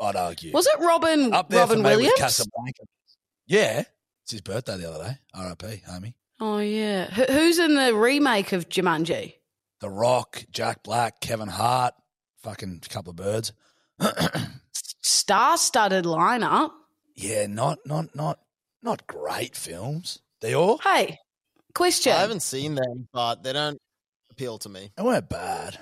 [0.00, 0.52] I'd argue.
[0.52, 2.12] Was it Robin up there Robin for me Williams?
[2.12, 2.82] with Casablanca?
[3.46, 3.82] Yeah,
[4.22, 5.18] it's his birthday the other day.
[5.34, 5.82] R.I.P.
[5.86, 6.14] Homie.
[6.40, 7.10] Oh yeah.
[7.10, 9.34] Who, who's in the remake of Jumanji?
[9.80, 11.94] The Rock, Jack Black, Kevin Hart,
[12.42, 13.52] fucking couple of birds.
[15.02, 16.70] Star-studded lineup.
[17.14, 18.38] yeah, not not not
[18.82, 20.20] not great films.
[20.40, 21.18] They all Hey,
[21.74, 22.12] question.
[22.12, 23.80] I haven't seen them, but they don't
[24.30, 24.92] appeal to me.
[24.96, 25.78] they weren't bad.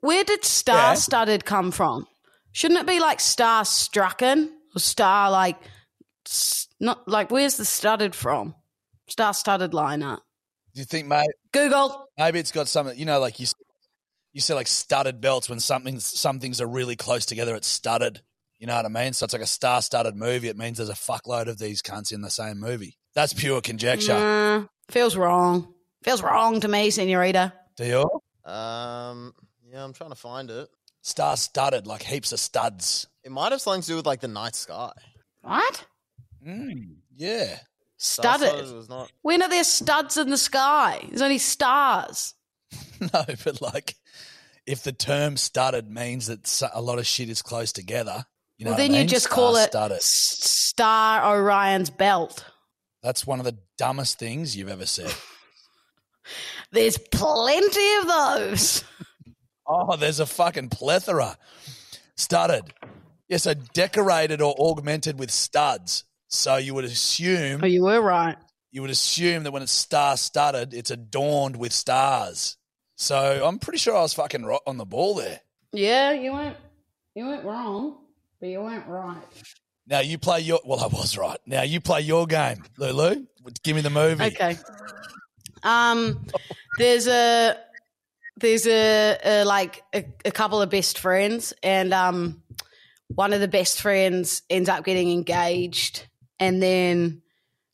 [0.00, 2.06] Where did star-studded come from?
[2.52, 5.58] Shouldn't it be like star-strucken or star like
[6.80, 8.54] not like where's the studded from?
[9.08, 10.20] Star-studded lineup.
[10.74, 11.30] Do you think, mate?
[11.52, 12.08] Google.
[12.18, 12.98] Maybe it's got something.
[12.98, 13.46] You know, like you
[14.32, 17.54] you say like studded belts when something some things are really close together.
[17.54, 18.22] It's studded.
[18.58, 19.12] You know what I mean?
[19.12, 20.46] So it's like a star-studded movie.
[20.46, 22.96] It means there's a fuckload of these cunts in the same movie.
[23.12, 24.14] That's pure conjecture.
[24.14, 25.74] Nah, feels wrong.
[26.04, 27.52] Feels wrong to me, senorita.
[27.76, 28.50] Do you?
[28.50, 29.34] Um,
[29.68, 30.68] yeah, I'm trying to find it.
[31.00, 33.08] Star-studded, like heaps of studs.
[33.24, 34.92] It might have something to do with like the night sky.
[35.40, 35.84] What?
[36.46, 37.58] Mm, yeah.
[38.04, 38.88] Studded.
[38.88, 39.12] not.
[39.22, 41.04] When are there studs in the sky?
[41.08, 42.34] There's only stars.
[43.00, 43.96] No, but like,
[44.66, 48.24] if the term studded means that a lot of shit is close together,
[48.58, 49.08] you know, well, what I then you mean?
[49.08, 50.02] just call it Star-studded.
[50.02, 52.44] Star Orion's belt.
[53.02, 55.12] That's one of the dumbest things you've ever said.
[56.72, 58.84] There's plenty of those.
[59.64, 61.38] Oh, there's a fucking plethora.
[62.16, 62.64] Studded.
[63.28, 66.02] Yeah, so decorated or augmented with studs.
[66.34, 68.36] So you would assume Oh, you were right.
[68.70, 72.56] you would assume that when it's star studded, it's adorned with stars.
[72.96, 75.40] So I'm pretty sure I was fucking right on the ball there.
[75.72, 76.56] Yeah, you weren't.
[77.14, 77.98] You weren't wrong,
[78.40, 79.22] but you weren't right.
[79.86, 81.38] Now you play your well, I was right.
[81.46, 83.26] Now you play your game, Lulu.
[83.62, 84.24] Give me the movie.
[84.24, 84.56] Okay.
[85.62, 86.26] Um,
[86.78, 87.56] there's a
[88.38, 92.42] there's a, a like a, a couple of best friends, and um,
[93.08, 96.06] one of the best friends ends up getting engaged,
[96.42, 97.22] and then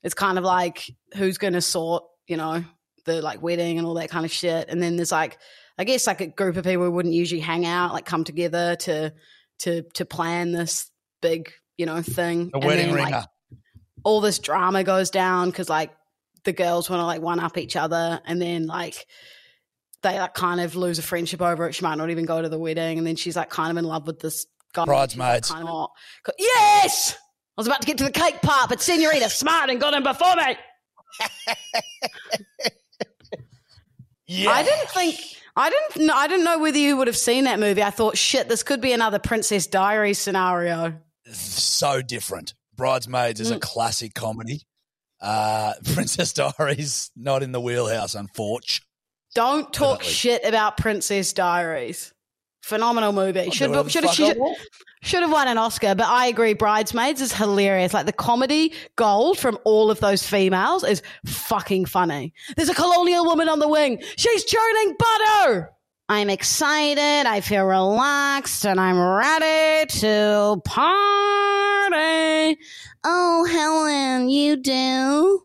[0.02, 2.64] it's kind of like who's going to sort, you know,
[3.04, 5.38] the like wedding and all that kind of shit, and then there's like
[5.78, 8.76] I guess like a group of people who wouldn't usually hang out, like come together
[8.76, 9.12] to
[9.60, 10.90] to to plan this
[11.22, 12.50] big, you know, thing.
[12.52, 13.24] The And wedding then, like,
[14.04, 15.90] all this drama goes down because like
[16.44, 18.20] the girls want to like one up each other.
[18.26, 19.06] And then like
[20.02, 21.74] they like kind of lose a friendship over it.
[21.74, 22.98] She might not even go to the wedding.
[22.98, 24.84] And then she's like kind of in love with this guy.
[24.84, 25.50] Bridesmaids.
[25.50, 25.90] kind of
[26.38, 27.16] yes
[27.58, 30.02] i was about to get to the cake part but senorita smart and got in
[30.02, 30.56] before me
[34.26, 34.50] yeah.
[34.50, 35.16] i didn't think
[35.56, 38.16] i didn't kn- i didn't know whether you would have seen that movie i thought
[38.16, 40.94] shit this could be another princess diaries scenario
[41.30, 42.54] so different.
[42.74, 43.42] Bridesmaids Mm.
[43.42, 44.62] is a classic comedy.
[45.20, 48.86] Uh, Princess Diaries not in the wheelhouse, unfortunately.
[49.34, 50.14] don't talk Definitely.
[50.14, 52.14] shit about princess diaries
[52.62, 54.58] phenomenal movie should should have should, want.
[55.02, 56.54] should have won an Oscar, but I agree.
[56.54, 57.94] Bridesmaids is hilarious.
[57.94, 62.32] Like the comedy gold from all of those females is fucking funny.
[62.56, 64.02] There's a colonial woman on the wing.
[64.16, 65.70] She's churning butter.
[66.10, 67.26] I'm excited.
[67.28, 72.58] I feel relaxed and I'm ready to party.
[73.04, 75.42] Oh, Helen, you do?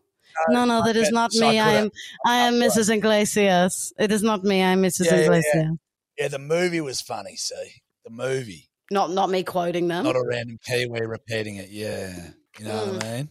[0.48, 1.58] No, no, that is not me.
[1.58, 1.90] I am,
[2.26, 2.92] I am Mrs.
[2.92, 3.92] Iglesias.
[3.98, 4.62] It is not me.
[4.62, 5.06] I'm Mrs.
[5.06, 5.70] Yeah, yeah, yeah.
[6.18, 7.82] Yeah, the movie was funny, see.
[8.04, 8.68] The movie.
[8.90, 10.04] Not, not me quoting them.
[10.04, 12.30] Not a random Kiwi repeating it, yeah.
[12.58, 13.16] You know what I hmm.
[13.16, 13.28] mean?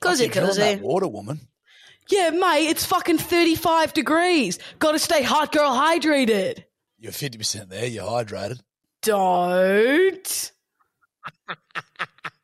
[0.00, 0.60] Cozy, Fucking drill cozy.
[0.60, 1.40] that water woman.
[2.10, 4.58] Yeah, mate, it's fucking 35 degrees.
[4.78, 6.64] Got to stay hot girl hydrated.
[6.98, 8.60] You're 50% there, you're hydrated.
[9.02, 10.52] Don't.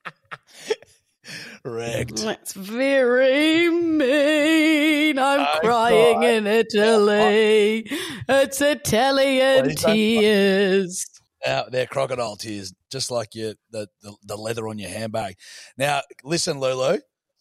[1.65, 2.17] Wrecked.
[2.17, 5.19] That's very mean.
[5.19, 6.29] I'm Don't crying cry.
[6.31, 7.91] in Italy.
[8.29, 9.93] It's Italian Please don't cry.
[9.95, 11.07] tears.
[11.45, 15.37] Now they're crocodile tears, just like your the, the, the leather on your handbag.
[15.77, 16.99] Now, listen, Lulu.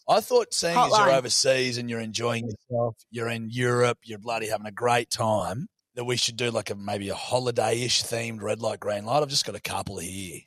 [0.08, 4.48] I thought seeing as you're overseas and you're enjoying yourself, you're in Europe, you're bloody
[4.48, 8.62] having a great time, that we should do like a maybe a holiday-ish themed red
[8.62, 9.24] light, green light.
[9.24, 10.42] I've just got a couple here.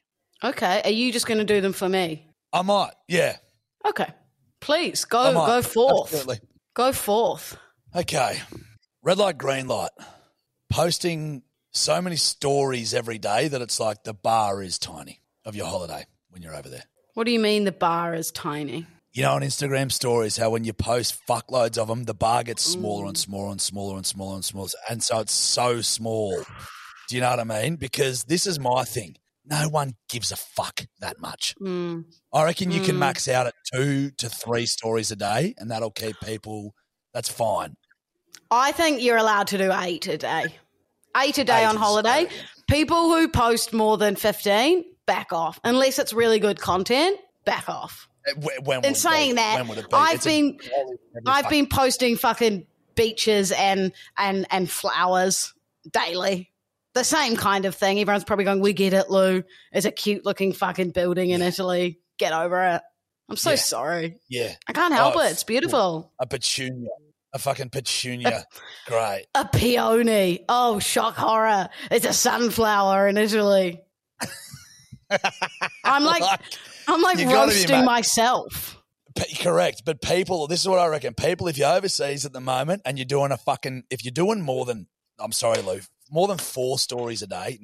[0.44, 2.24] Okay, are you just going to do them for me?
[2.52, 3.36] I might, yeah.
[3.86, 4.08] Okay,
[4.60, 5.46] please go might.
[5.46, 6.12] go forth.
[6.12, 6.40] Absolutely.
[6.74, 7.56] Go forth.
[7.94, 8.40] Okay.
[9.02, 9.90] Red light, green light.
[10.70, 15.66] Posting so many stories every day that it's like the bar is tiny of your
[15.66, 16.84] holiday when you're over there.
[17.14, 18.86] What do you mean the bar is tiny?
[19.12, 22.62] You know, on Instagram stories, how when you post fuckloads of them, the bar gets
[22.62, 23.20] smaller and mm.
[23.20, 24.68] smaller and smaller and smaller and smaller.
[24.88, 26.44] And so it's so small.
[27.08, 27.76] Do you know what I mean?
[27.76, 29.16] Because this is my thing.
[29.50, 31.54] No one gives a fuck that much.
[31.60, 32.04] Mm.
[32.32, 32.98] I reckon you can Mm.
[32.98, 36.74] max out at two to three stories a day, and that'll keep people.
[37.14, 37.76] That's fine.
[38.50, 40.54] I think you're allowed to do eight a day.
[41.16, 42.28] Eight a day Eight on holiday.
[42.68, 45.58] People who post more than 15, back off.
[45.64, 48.06] Unless it's really good content, back off.
[48.28, 48.34] Uh,
[48.64, 49.34] When In saying be?
[49.36, 49.96] that, when would it be?
[49.96, 55.54] I've It's a been every I've been posting fucking beaches and and and flowers
[55.90, 56.50] daily.
[56.98, 58.00] The same kind of thing.
[58.00, 59.44] Everyone's probably going, "We get it, Lou.
[59.70, 62.00] It's a cute looking fucking building in Italy.
[62.18, 62.82] Get over it."
[63.30, 63.56] I'm so Yeah.
[63.56, 64.16] sorry.
[64.28, 65.30] yeah, I can't help Oh, it.
[65.30, 66.12] It's beautiful.
[66.18, 66.88] a petunia,
[67.32, 68.44] a fucking petunia.
[68.86, 69.26] Great.
[69.36, 70.44] A peony.
[70.48, 71.68] Oh, shock horror.
[71.90, 73.80] It's a sunflower in Italy.
[75.84, 76.22] I'm like,
[76.88, 78.76] I'm like gotta be, roasting myself.
[79.16, 80.46] P- correct, but people.
[80.48, 81.14] This is what I reckon.
[81.14, 84.40] People, if you're overseas at the moment and you're doing a fucking, if you're doing
[84.40, 84.86] more than,
[85.20, 87.58] I'm sorry, Lou, more than four stories a day.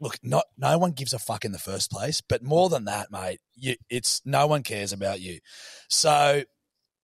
[0.00, 3.10] Look, not no one gives a fuck in the first place, but more than that,
[3.10, 5.40] mate, you, it's no one cares about you.
[5.88, 6.44] So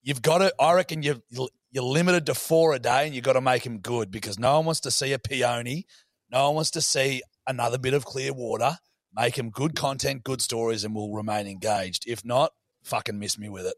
[0.01, 0.53] you've got to.
[0.59, 3.79] I reckon you you're limited to four a day, and you've got to make them
[3.79, 5.85] good because no one wants to see a peony,
[6.31, 8.77] no one wants to see another bit of clear water.
[9.13, 12.05] Make them good content, good stories, and we'll remain engaged.
[12.07, 12.51] If not,
[12.83, 13.75] fucking miss me with it.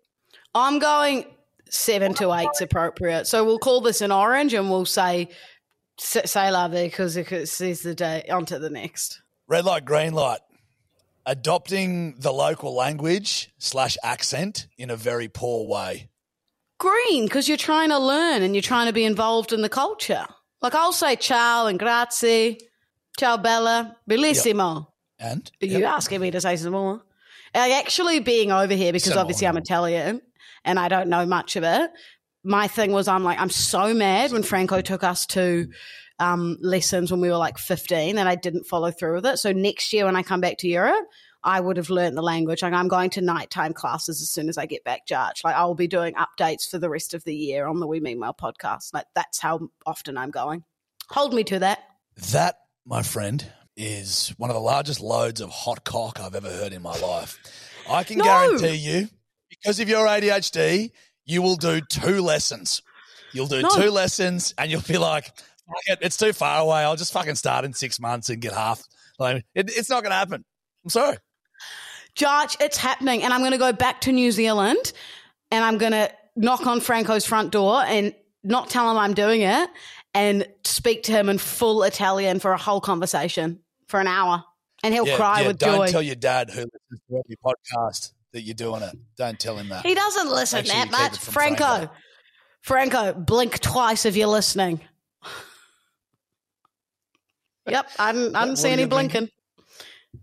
[0.54, 1.26] I'm going
[1.70, 3.28] seven to eight's appropriate.
[3.28, 5.30] So we'll call this an orange and we'll say
[6.00, 9.22] say la vie because it sees the day onto the next.
[9.48, 10.40] Red light, green light.
[11.26, 16.10] Adopting the local language slash accent in a very poor way.
[16.80, 20.26] Green because you're trying to learn and you're trying to be involved in the culture.
[20.62, 22.60] Like I'll say ciao and grazie,
[23.18, 24.88] ciao bella, bellissimo.
[25.20, 27.02] And Are you asking me to say some more?
[27.56, 29.58] Actually, being over here because Some obviously I'm.
[29.58, 30.22] Italian
[30.64, 31.92] and I don't know much of it.
[32.48, 35.68] My thing was, I'm like, I'm so mad when Franco took us to
[36.20, 39.38] um, lessons when we were like 15 and I didn't follow through with it.
[39.38, 41.06] So next year when I come back to Europe,
[41.44, 42.62] I would have learned the language.
[42.64, 45.42] Like I'm going to nighttime classes as soon as I get back, Judge.
[45.44, 48.00] Like I will be doing updates for the rest of the year on the We
[48.00, 48.94] Meanwhile podcast.
[48.94, 50.64] Like that's how often I'm going.
[51.10, 51.80] Hold me to that.
[52.32, 52.56] that,
[52.86, 56.82] my friend, is one of the largest loads of hot cock I've ever heard in
[56.82, 57.38] my life.
[57.90, 58.24] I can No.
[58.24, 59.10] guarantee you,
[59.50, 60.92] because of your ADHD,
[61.28, 62.82] you will do two lessons.
[63.34, 63.70] You'll do No.
[63.70, 65.32] two lessons and you'll be like,
[65.86, 66.80] it, it's too far away.
[66.80, 68.82] I'll just fucking start in six months and get half.
[69.20, 70.44] Like, it, it's not going to happen.
[70.84, 71.18] I'm sorry.
[72.16, 73.22] Judge, it's happening.
[73.24, 74.94] And I'm going to go back to New Zealand
[75.52, 79.42] and I'm going to knock on Franco's front door and not tell him I'm doing
[79.42, 79.70] it
[80.14, 84.44] and speak to him in full Italian for a whole conversation for an hour.
[84.84, 85.92] And he'll cry with don't joy.
[85.92, 88.96] tell your dad who listens to every podcast that you're doing it.
[89.18, 89.86] Don't tell him that.
[89.86, 91.18] he doesn't listen sure that much.
[91.18, 91.92] Franco, Franco.
[92.62, 94.82] Franco, blink twice if you're listening.
[97.68, 99.22] yep, I'm, I didn't see any blinking?
[99.22, 99.30] blinking.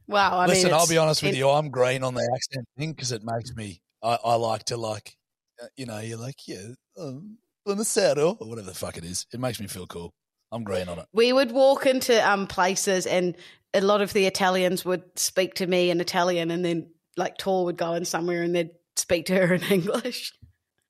[0.08, 1.48] Wow, I Listen, mean, I'll be honest with it- you.
[1.48, 3.80] I'm green on the accent thing because it makes me.
[4.02, 5.16] I, I like to like,
[5.62, 6.62] uh, you know, you're like, yeah,
[6.98, 9.26] um, buonasera or whatever the fuck it is.
[9.32, 10.12] It makes me feel cool.
[10.52, 11.06] I'm green on it.
[11.12, 13.36] we would walk into um, places and
[13.72, 17.64] a lot of the Italians would speak to me in Italian and then like Tor
[17.66, 20.32] would go in somewhere and they'd speak to her in English.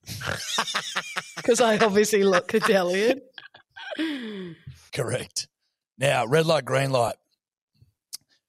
[1.36, 3.20] Because I obviously look Italian.
[4.92, 5.48] Correct.
[5.98, 7.16] Now, red light, green light.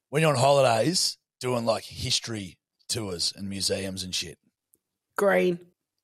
[0.10, 2.58] When you're on holidays, doing like history
[2.88, 4.38] tours and museums and shit,
[5.18, 5.60] Green.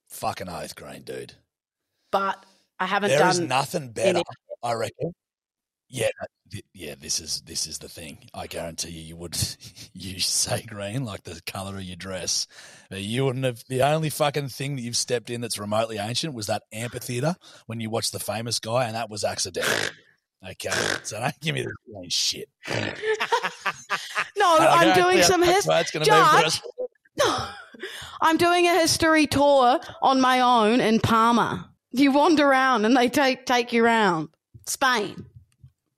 [0.10, 1.34] fucking oath, green dude.
[2.12, 2.46] But
[2.80, 4.24] I haven't There is done nothing better, any-
[4.64, 5.14] I reckon.
[5.90, 6.30] Yeah, th-
[6.74, 6.96] yeah.
[7.00, 8.30] This is this is the thing.
[8.34, 9.38] I guarantee you, you would
[9.94, 12.48] you say green like the color of your dress,
[12.90, 13.64] you wouldn't have.
[13.68, 17.36] The only fucking thing that you've stepped in that's remotely ancient was that amphitheater
[17.68, 19.74] when you watched the famous guy, and that was accidental.
[20.44, 20.72] Okay,
[21.04, 22.50] so don't give me this green shit.
[24.38, 25.68] No, I'm doing some that's his.
[25.68, 26.62] why gonna be for us.
[28.22, 31.70] I'm doing a history tour on my own in Palma.
[31.92, 34.30] You wander around and they take take you around.
[34.66, 35.26] Spain,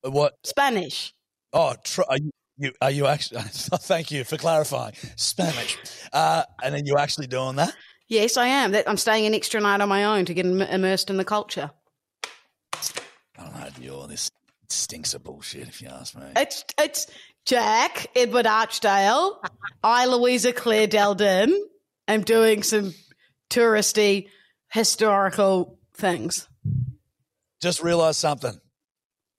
[0.04, 0.34] What?
[0.44, 1.14] Spanish.
[1.52, 3.42] Oh, tr- are you, you are you actually?
[3.44, 4.94] thank you for clarifying.
[5.16, 5.78] Spanish,
[6.12, 7.74] uh, and then you actually doing that?
[8.08, 8.74] Yes, I am.
[8.86, 11.70] I'm staying an extra night on my own to get im- immersed in the culture.
[12.74, 12.78] I
[13.38, 13.68] don't know.
[13.80, 14.30] You're this
[14.68, 16.24] stinks of bullshit, if you ask me.
[16.36, 17.06] It's it's
[17.46, 19.38] Jack Edward Archdale.
[19.82, 21.52] I Louisa Claire Deldin.
[22.08, 22.94] am doing some
[23.50, 24.28] touristy
[24.70, 26.48] historical things.
[27.62, 28.60] Just realised something.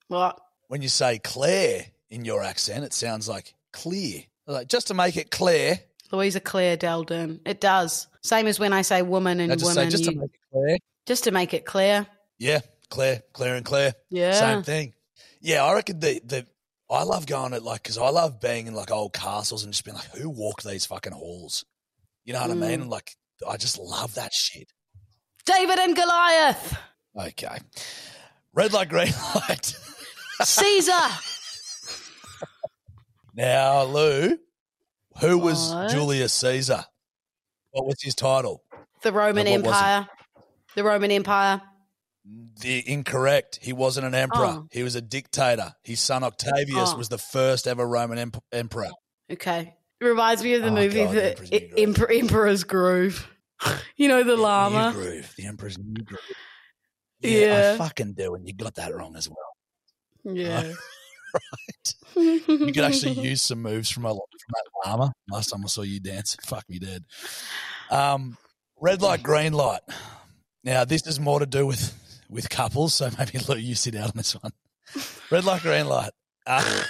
[0.07, 0.39] What?
[0.68, 4.24] When you say Claire in your accent, it sounds like clear.
[4.47, 5.80] Like just to make it clear,
[6.11, 7.39] Louisa Claire Deldin.
[7.45, 8.07] It does.
[8.24, 9.89] Same as when I say woman and I just women.
[9.91, 10.78] say just to make it clear.
[11.05, 12.07] just to make it clear.
[12.38, 12.59] Yeah,
[12.89, 13.93] Claire, Claire, and Claire.
[14.09, 14.34] Yeah.
[14.34, 14.93] Same thing.
[15.41, 16.45] Yeah, I reckon the the
[16.89, 19.84] I love going at like because I love being in like old castles and just
[19.86, 21.66] being like, who walked these fucking halls?
[22.24, 22.59] You know what I Mm.
[22.59, 22.82] mean?
[22.82, 23.16] And like,
[23.47, 24.72] I just love that shit.
[25.45, 26.78] David and Goliath.
[27.20, 27.57] Okay,
[28.53, 29.76] red light, green light.
[30.41, 30.91] Caesar.
[33.33, 34.38] now, Lou,
[35.19, 35.91] who was What?
[35.91, 36.86] Julius Caesar?
[37.71, 38.61] What was his title?
[39.01, 39.77] the Roman No, what was it?
[39.77, 40.07] Empire.
[40.75, 41.61] The Roman Empire.
[42.61, 43.59] The incorrect.
[43.61, 44.45] He wasn't an emperor.
[44.45, 44.67] Oh.
[44.71, 45.73] He was a dictator.
[45.83, 46.97] His son Octavius Oh.
[46.97, 48.89] was the first ever Roman emp- emperor.
[49.31, 49.75] Okay.
[50.01, 51.77] It reminds me of the Oh, movie God, the Emperor's New Groove.
[51.77, 53.29] Emperor, Emperor's Groove.
[53.95, 54.91] you know the New llama.
[54.93, 55.33] groove.
[55.38, 56.19] The emperor's new groove.
[57.21, 57.73] Yeah.
[57.75, 59.38] I fucking do, and you got that wrong as well.
[60.26, 60.73] Yeah.
[61.36, 61.95] Right.
[62.15, 65.13] You could actually use some moves from, a, lot from that llama.
[65.30, 67.03] Last time I saw you dance, fuck me dead.
[67.91, 68.38] Um,
[68.80, 69.82] red light, green light.
[70.63, 71.93] Now this is more to do with
[72.30, 74.51] with couples, so maybe Lou, you sit out on this one.
[75.30, 76.11] Red light, green light.
[76.47, 76.84] Uh,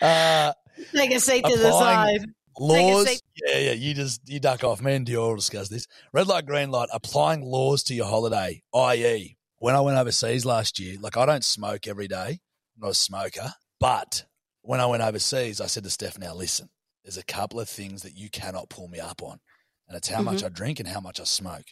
[0.00, 0.52] uh,
[0.92, 2.20] Take a seat to the side.
[2.58, 3.22] laws.
[3.46, 3.72] Yeah, yeah.
[3.72, 4.80] You just you duck off.
[4.82, 5.86] Me and Dior will discuss this.
[6.12, 6.88] Red light, green light.
[6.92, 11.42] Applying laws to your holiday, i.e., when I went overseas last year, like I don't
[11.42, 12.38] smoke every day.
[12.76, 14.26] I'm not a smoker, but
[14.60, 16.68] when I went overseas, I said to Steph, "Now listen,
[17.02, 19.40] there's a couple of things that you cannot pull me up on,
[19.88, 21.64] and it's how much I drink and how much I smoke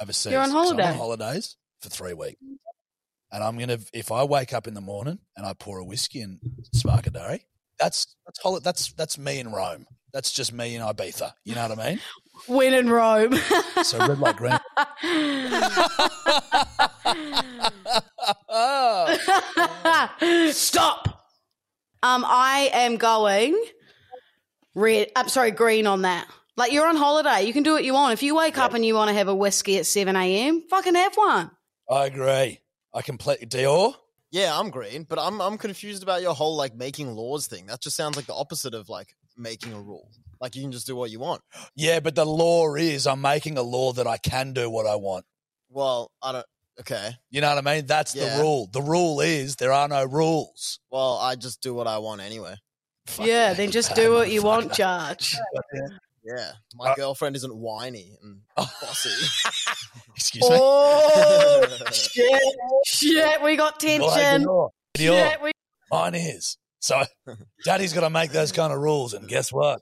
[0.00, 0.32] overseas.
[0.32, 0.32] Mm-hmm.
[0.32, 0.88] You're on holiday.
[0.88, 2.40] on holidays for three weeks."
[3.30, 6.22] And I'm gonna if I wake up in the morning and I pour a whiskey
[6.22, 6.40] and
[6.72, 7.44] spark a derry,
[7.78, 9.84] that's that's that's that's me in Rome.
[10.14, 11.32] That's just me in Ibiza.
[11.44, 12.00] You know what I mean?
[12.46, 13.34] Win in Rome.
[13.82, 14.58] So red light green.
[20.52, 21.26] Stop.
[22.02, 23.60] Um, I am going
[24.74, 25.10] red.
[25.16, 26.28] I'm sorry, green on that.
[26.56, 28.12] Like you're on holiday, you can do what you want.
[28.12, 30.94] If you wake up and you want to have a whiskey at seven a.m., fucking
[30.94, 31.50] have one.
[31.90, 32.60] I agree.
[32.94, 33.94] I complete Dior.
[34.30, 37.66] Yeah, I'm green, but I'm I'm confused about your whole like making laws thing.
[37.66, 40.10] That just sounds like the opposite of like making a rule.
[40.40, 41.42] Like you can just do what you want.
[41.74, 44.96] Yeah, but the law is I'm making a law that I can do what I
[44.96, 45.24] want.
[45.70, 46.46] Well, I don't.
[46.80, 47.10] Okay.
[47.30, 47.86] You know what I mean?
[47.86, 48.36] That's Yeah.
[48.36, 48.68] the rule.
[48.72, 50.78] The rule is there are no rules.
[50.90, 52.54] Well, I just do what I want anyway.
[53.06, 54.44] Fuck yeah, yeah, then just do what you motherfucker.
[54.44, 55.36] want, Judge.
[56.24, 59.08] Yeah, my Uh, girlfriend isn't whiny and bossy.
[60.14, 60.48] Excuse me.
[60.60, 62.42] Oh shit!
[62.84, 64.46] Shit, we got Well, hey, tension.
[64.46, 64.68] Dior.
[64.94, 65.30] Dior.
[65.30, 65.52] Shit, we
[65.90, 66.58] Mine is.
[66.80, 67.02] So
[67.64, 69.14] daddy's got to make those kind of rules.
[69.14, 69.80] And guess what?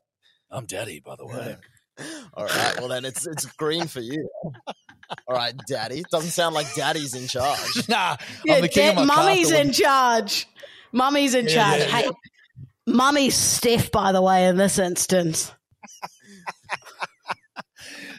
[0.51, 1.57] I'm daddy, by the way.
[2.35, 2.75] All right.
[2.79, 4.29] Well, then it's it's green for you.
[5.27, 6.03] All right, daddy.
[6.11, 7.59] Doesn't sound like daddy's in charge.
[7.89, 9.67] nah, Yeah, I'm the king Dad- of my mummy's castle.
[9.67, 10.47] in charge.
[10.93, 11.81] Mummy's in Yeah, charge.
[11.81, 12.11] yeah, hey,
[12.87, 15.53] mummy's Steph, by the way, in this instance.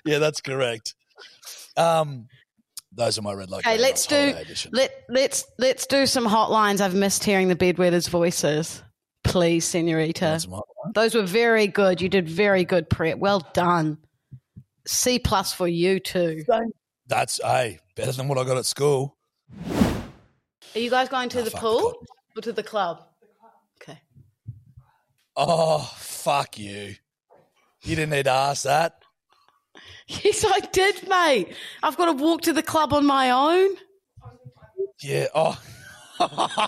[0.06, 0.96] Yeah, that's correct.
[1.76, 2.28] Um,
[2.98, 3.66] those are my red light.
[3.66, 4.34] Okay, let's do
[4.72, 6.82] let let's let's do some hotlines.
[6.82, 8.84] I've missed hearing the bedwetters' voices.
[9.24, 10.40] Please, Senorita.
[10.94, 12.02] Those were very good.
[12.02, 13.20] You did very good, prep.
[13.20, 14.00] Well done.
[14.88, 16.44] C plus for you too.
[17.08, 19.16] That's hey, better than what I got at school.
[20.76, 21.94] Are you guys going to Oh, the pool
[22.34, 23.04] the or to the club?
[23.82, 24.00] Okay.
[25.36, 26.96] Oh, fuck you.
[27.84, 29.02] You didn't need to ask that.
[30.08, 31.54] Yes, I did, mate.
[31.84, 33.76] I've got to walk to the club on my own.
[35.02, 35.28] Yeah.
[35.36, 35.60] Oh.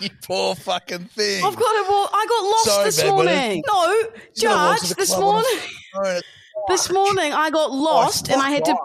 [0.00, 1.44] you poor fucking thing.
[1.44, 2.10] I've got to walk.
[2.14, 3.62] I got lost Sorry, this morning.
[3.66, 4.90] No, You gotta walk to Judge.
[4.96, 5.58] This a morning,
[6.68, 8.76] this morning I got oh, lost and I had to,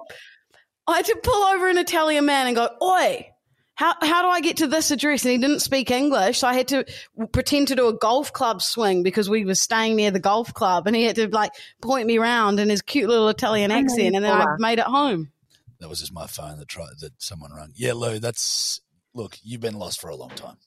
[0.88, 3.32] I had to pull over an Italian man and go, "Oi,
[3.78, 6.54] how how do I get to this address?" And he didn't speak English, so I
[6.54, 6.86] had to
[7.32, 10.88] pretend to do a golf club swing because we were staying near the golf club,
[10.88, 11.52] and he had to like
[11.82, 15.32] point me round in his cute little Italian accent, and then I made it home.
[15.80, 17.72] That was just my phone that tried that someone rang.
[17.76, 18.82] Yeah, Lou, that's
[19.14, 20.58] look, you've been lost for a long time.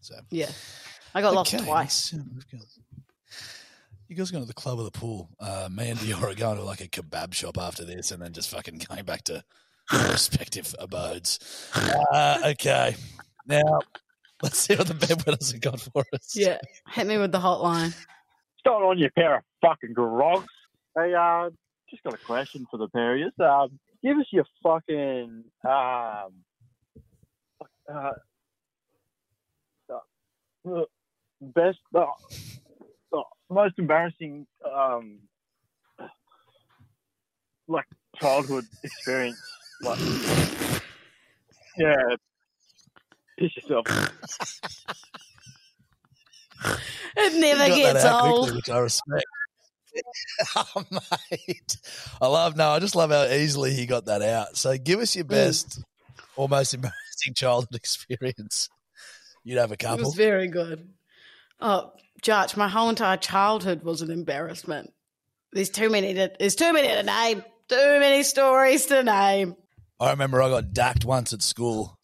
[0.00, 0.50] So Yeah.
[1.14, 2.12] I got lost twice.
[2.12, 2.68] let's- we've got-
[4.08, 5.28] You guys going to the club or the pool?
[5.38, 8.32] Uh, me and Dior are going to like a kebab shop after this, and then
[8.32, 9.42] just fucking going back to our
[10.10, 11.38] respective abodes.
[12.12, 12.94] Uh, okay,
[13.46, 13.80] now
[14.42, 16.34] let's see what the bedwetters have got for us.
[16.34, 16.58] Yeah.
[16.90, 17.94] Hit me with the hotline.
[17.94, 20.46] What's going on, your pair of fucking grogs?
[20.96, 21.50] Hey, uh,
[21.88, 23.44] just got a question for the pair of you.
[23.44, 26.32] Um, give us your fucking um,
[27.92, 28.10] uh,
[30.68, 30.82] uh,
[31.40, 32.04] best, uh,
[33.12, 35.18] uh, most embarrassing, um,
[37.66, 37.86] like
[38.20, 39.40] childhood experience.
[39.82, 39.98] Like,
[41.78, 41.96] yeah,
[43.38, 43.86] piss yourself.
[47.16, 48.38] It never You got gets that out old.
[48.38, 49.24] quickly, which I respect.
[50.56, 51.76] oh, mate.
[52.20, 54.56] I love, no, I just love how easily he got that out.
[54.56, 55.28] So give us your Mm.
[55.28, 55.82] best
[56.36, 58.68] or most embarrassing childhood experience.
[59.44, 59.98] You'd have a couple.
[59.98, 60.88] It was very good.
[61.60, 64.92] Oh, Judge, my whole entire childhood was an embarrassment.
[65.52, 67.42] There's too many to there's too many to name.
[67.68, 69.56] Too many stories to name.
[70.00, 71.98] I remember I got dacked once at school.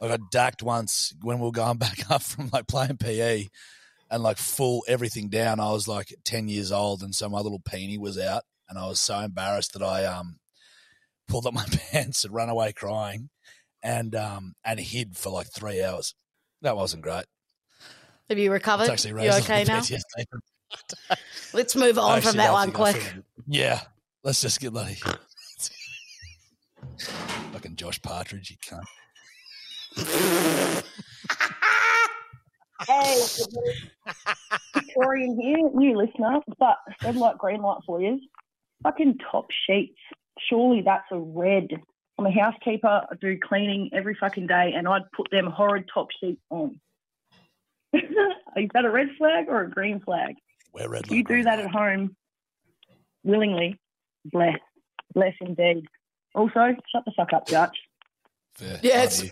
[0.00, 3.48] I got dacked once when we were going back up from like playing PE
[4.10, 5.58] and like full everything down.
[5.58, 8.86] I was like 10 years old and so my little peenie was out and I
[8.86, 10.38] was so embarrassed that I um
[11.26, 13.30] pulled up my pants and ran away crying
[13.82, 16.14] and um and hid for like three hours.
[16.62, 17.24] That wasn't great.
[18.28, 18.84] Have you recovered?
[18.84, 19.82] It's actually You okay now?
[21.52, 23.14] Let's move on from that one quick.
[23.48, 23.80] Yeah.
[24.22, 24.98] Let's just get bloody
[27.00, 28.84] fucking Josh Partridge, you cunt.
[32.86, 33.20] Hey,
[34.74, 38.20] Victorian here, new listener, but red light, green light for you.
[38.82, 39.98] Fucking top sheets.
[40.48, 41.68] Surely that's a red.
[42.18, 43.02] I'm a housekeeper.
[43.10, 46.78] I do cleaning every fucking day, and I'd put them horrid top sheets on.
[47.92, 50.34] Is that a red flag or a green flag?
[50.72, 52.14] Wear red If you do that at home
[53.24, 53.78] willingly,
[54.24, 54.58] bless.
[55.14, 55.86] Bless indeed.
[56.36, 57.76] Also, shut the fuck up, Dutch.
[58.54, 58.78] Fair.
[58.82, 59.24] Yes.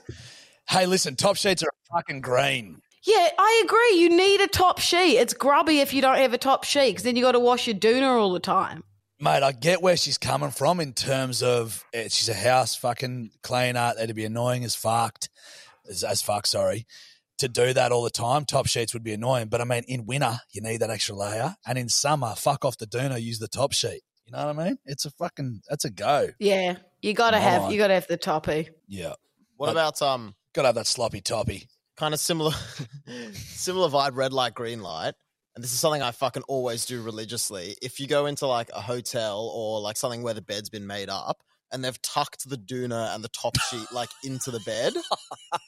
[0.69, 2.81] Hey, listen, top sheets are fucking green.
[3.05, 4.01] Yeah, I agree.
[4.01, 5.19] You need a top sheet.
[5.19, 7.67] It's grubby if you don't have a top sheet because then you got to wash
[7.67, 8.83] your doona all the time.
[9.21, 13.31] Mate, I get where she's coming from in terms of eh, she's a house fucking
[13.43, 13.93] cleaner.
[13.97, 15.29] That'd be annoying as fucked,
[15.89, 16.87] as, as fuck, sorry.
[17.39, 19.49] To do that all the time, top sheets would be annoying.
[19.49, 21.57] But I mean, in winter, you need that extra layer.
[21.67, 24.03] And in summer, fuck off the doona, use the top sheet.
[24.27, 24.79] You know what I mean?
[24.87, 26.29] It's a fucking, that's a go.
[26.39, 27.70] Yeah, you got to Come have on.
[27.72, 28.70] you got to have the toppy.
[28.89, 29.14] Yeah.
[29.57, 31.68] What about um Gotta have that sloppy toppy.
[31.97, 32.53] kind of similar
[33.35, 35.14] similar vibe red light green light
[35.55, 38.81] and this is something i fucking always do religiously if you go into like a
[38.81, 41.39] hotel or like something where the bed's been made up
[41.72, 44.93] and they've tucked the doona and the top sheet like into the bed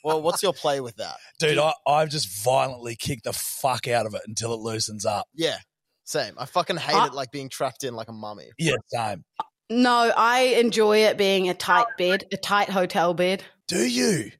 [0.04, 4.06] well what's your play with that Dude, I, I've just violently kicked the fuck out
[4.06, 5.26] of it until it loosens up.
[5.34, 5.58] yeah
[6.06, 9.24] same i fucking hate I- it like being trapped in like a mummy Yeah, same.
[9.68, 13.42] No, I enjoy it being a tight bed, a tight hotel bed.
[13.66, 14.30] Do you?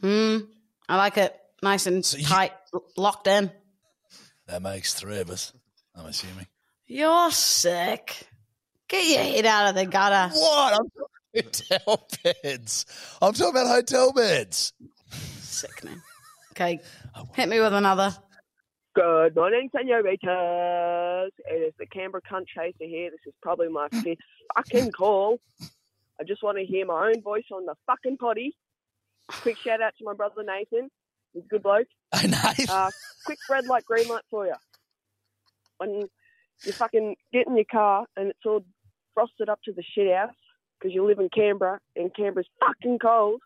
[0.00, 0.36] Hmm.
[0.88, 3.50] I like it nice and So you- tight, l- locked in.
[4.46, 5.52] That makes three of us,
[5.96, 6.46] I'm assuming.
[6.86, 8.28] You're sick.
[8.86, 10.32] Get your head out of the gutter.
[10.32, 10.74] What?
[10.74, 10.88] I'm
[11.42, 12.86] talking hotel beds.
[13.20, 14.72] I'm talking about hotel beds.
[15.40, 16.00] Sickening.
[16.52, 16.78] Okay,
[17.34, 18.16] hit me with another.
[18.98, 21.32] Good morning, senoritas.
[21.46, 23.12] It is the Canberra Cunt Chaser here.
[23.12, 24.18] This is probably my fifth
[24.56, 25.38] fucking call.
[26.20, 28.56] I just want to hear my own voice on the fucking potty.
[29.28, 30.90] Quick shout out to my brother Nathan.
[31.32, 31.86] He's a good bloke.
[32.12, 32.64] I know.
[32.68, 32.90] Uh,
[33.24, 34.56] quick red light, green light for you.
[35.76, 36.08] When
[36.64, 38.64] you fucking get in your car and it's all
[39.14, 40.34] frosted up to the shit house
[40.76, 43.42] because you live in Canberra and Canberra's fucking cold,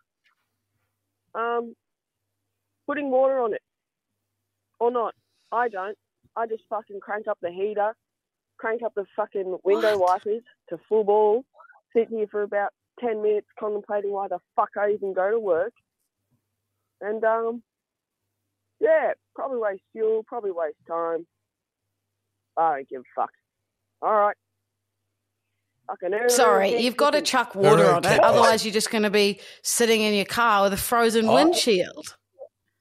[1.35, 1.75] um,
[2.87, 3.61] putting water on it
[4.79, 5.13] or not.
[5.53, 5.97] I don't.
[6.35, 7.95] I just fucking crank up the heater,
[8.57, 11.45] crank up the fucking window wipers to full ball,
[11.95, 15.73] sit here for about 10 minutes contemplating why the fuck I even go to work.
[17.01, 17.61] And, um,
[18.79, 21.27] yeah, probably waste fuel, probably waste time.
[22.57, 23.31] I don't give a fuck.
[24.01, 24.35] All right.
[26.29, 28.19] Sorry, you've got to chuck water on it.
[28.23, 32.15] Otherwise, you're just going to be sitting in your car with a frozen windshield.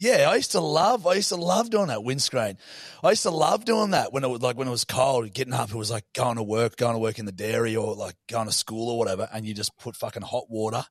[0.03, 1.07] Yeah, I used to love.
[1.07, 2.59] I used to love doing that windscreen.
[3.05, 5.33] I used to love doing that when it was like when it was cold.
[5.33, 7.95] Getting up, it was like going to work, going to work in the dairy, or
[7.95, 9.29] like going to school or whatever.
[9.33, 10.83] And you just put fucking hot water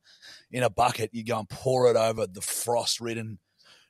[0.50, 1.10] in a bucket.
[1.12, 3.40] You go and pour it over the frost-ridden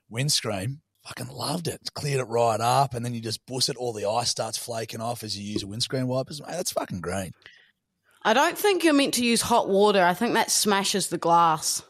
[0.09, 0.81] windscreen.
[1.03, 1.81] Fucking loved it.
[1.93, 3.77] Cleared it right up, and then you just bus it.
[3.77, 6.41] All the ice starts flaking off as you use your windscreen wipers.
[6.41, 7.33] Mate, that's fucking great.
[8.23, 10.03] I don't think you're meant to use hot water.
[10.03, 11.83] I think that smashes the glass.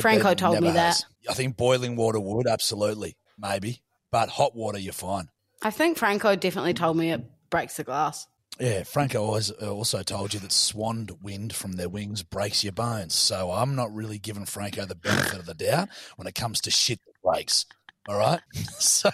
[0.00, 0.86] Franco that told me never that.
[0.86, 1.06] has.
[1.28, 3.82] I think boiling water would absolutely, maybe.
[4.10, 5.28] but hot water, you're fine.
[5.62, 8.26] I think Franco definitely told me it breaks the glass.
[8.60, 12.72] Yeah, Franco always, uh, also told you that swan wind from their wings breaks your
[12.72, 13.14] bones.
[13.14, 16.70] So I'm not really giving Franco the benefit of the doubt when it comes to
[16.70, 17.66] shit that breaks.
[18.08, 18.40] All right?
[18.78, 19.10] So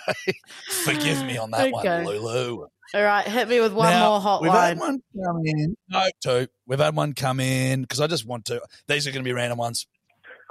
[0.68, 2.04] forgive me on that Okay.
[2.04, 2.66] one, Lulu.
[2.94, 4.76] All right, hit me with one Now, more hot we've line.
[4.76, 5.74] had one come in.
[5.88, 6.46] No, two.
[6.66, 8.60] We've had one come in because I just want to.
[8.86, 9.86] These are going to be random ones.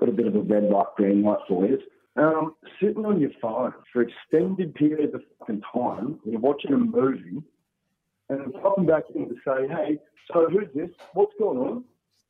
[0.01, 1.79] Got a bit of a red light, green light for you.
[2.17, 7.41] Um, sitting on your phone for extended periods of fucking time, you're watching a movie,
[8.29, 9.99] and then popping back in to say, hey,
[10.33, 10.89] so who's this?
[11.13, 11.83] What's going on?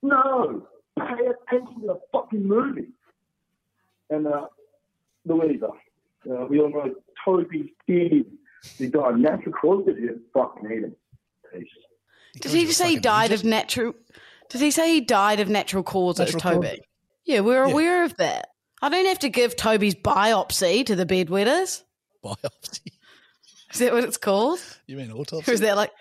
[0.03, 0.67] No!
[0.99, 2.89] Pay attention to the fucking movie.
[4.09, 4.47] And uh,
[5.26, 5.69] Louisa,
[6.30, 6.93] uh, we all know
[7.24, 8.26] Toby did.
[8.78, 9.95] He died natural causes.
[9.99, 10.95] You fucking need him.
[11.51, 11.67] Peace.
[12.39, 13.93] Did he say he died of natural?
[14.49, 16.67] Did he say he died of natural causes, Natural Toby?
[16.67, 16.86] causes.
[17.26, 17.72] Yeah, we're Yeah.
[17.72, 18.49] aware of that.
[18.82, 21.84] I don't have to give Toby's biopsy to the bedwetters.
[22.24, 22.91] Biopsy.
[23.74, 24.59] Is that what it's called?
[24.88, 25.51] You mean Or autopsy?
[25.51, 25.91] is that like,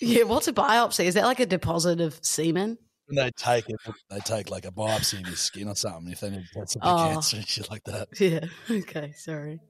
[0.00, 1.04] yeah, what's a biopsy?
[1.04, 2.78] Is that like a deposit of semen?
[3.06, 3.76] When they take it,
[4.10, 7.10] they take like a biopsy of your skin or something if they need for Oh.
[7.12, 8.08] cancer and shit like that.
[8.20, 8.46] Yeah.
[8.70, 9.12] Okay.
[9.16, 9.60] Sorry.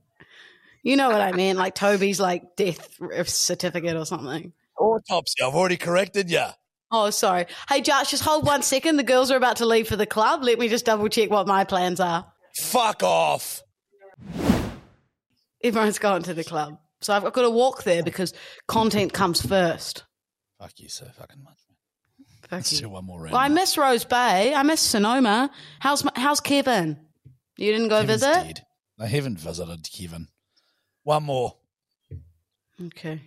[0.83, 1.57] You know what I mean?
[1.57, 2.97] Like Toby's like death
[3.27, 4.53] certificate or something.
[4.79, 5.43] Autopsy.
[5.43, 6.45] I've already corrected you.
[6.91, 7.47] Oh, sorry.
[7.69, 8.97] Hey, Josh, just hold one second.
[8.97, 10.43] The girls are about to leave for the club.
[10.45, 12.27] Let me just double check what my plans are.
[12.57, 13.63] Fuck off.
[15.63, 16.79] Everyone's gone to the club.
[17.01, 18.33] So I've got to walk there because
[18.69, 20.05] content comes first.
[20.61, 21.59] Fuck you so fucking much.
[22.43, 22.81] Fuck Let's you.
[22.83, 23.33] do one more round.
[23.33, 24.55] Well, I miss Rose Bay.
[24.55, 25.51] I miss Sonoma.
[25.81, 26.99] How's my, how's Kevin?
[27.57, 28.45] You didn't go Kevin's visit?
[28.45, 28.61] dead.
[28.99, 30.29] I haven't visited Kevin.
[31.03, 31.57] One more.
[32.87, 33.21] Okay.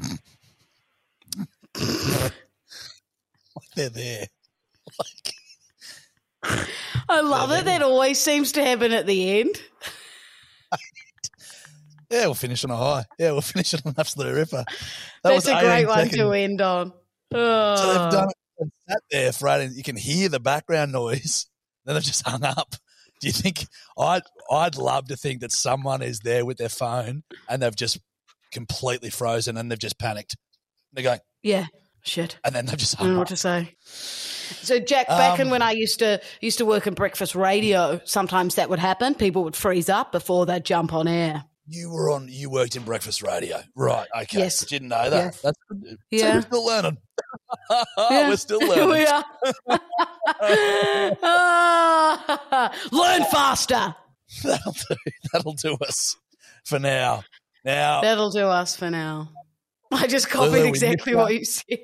[3.76, 4.26] They're there.
[7.08, 7.64] I love it.
[7.64, 9.56] That always seems to happen at the end.
[12.10, 13.06] Yeah, we'll finish on a high.
[13.18, 14.64] Yeah, we'll finish on an absolute ripper.
[14.66, 14.76] That
[15.24, 16.16] That's was a great 18 one seconds.
[16.16, 16.92] to end on.
[17.32, 17.76] So Oh.
[18.02, 21.46] they've done it and sat there for 18 You can hear the background noise.
[21.86, 22.74] Then they've just hung up.
[23.22, 23.64] Do you think
[23.98, 27.98] I'd I'd love to think that someone is there with their phone and they've just
[28.52, 30.36] completely frozen and they've just panicked.
[30.92, 31.66] They're going, Yeah.
[32.04, 32.36] Shit.
[32.44, 33.74] and then they've just I don't know what to say.
[33.84, 38.00] So Jack, back in Um, when I used to used to work in breakfast radio,
[38.04, 39.14] sometimes that would happen.
[39.14, 41.44] People would freeze up before they'd jump on air.
[41.68, 42.26] You were on.
[42.28, 44.08] You worked in breakfast radio, right?
[44.22, 44.64] Okay, Yes.
[44.66, 45.24] didn't know that.
[45.26, 45.40] Yes.
[45.42, 45.80] That's good.
[45.90, 46.34] So Yeah.
[46.34, 46.98] we're still learning.
[47.70, 48.28] Yeah.
[48.28, 48.88] We're still learning.
[48.90, 49.24] we are.
[52.92, 53.94] Learn faster.
[54.42, 54.96] That'll do.
[55.32, 56.16] That'll do us
[56.64, 57.22] for now.
[57.64, 59.30] Now That'll do us for now.
[59.92, 61.78] I just copied Lulu, exactly what you said.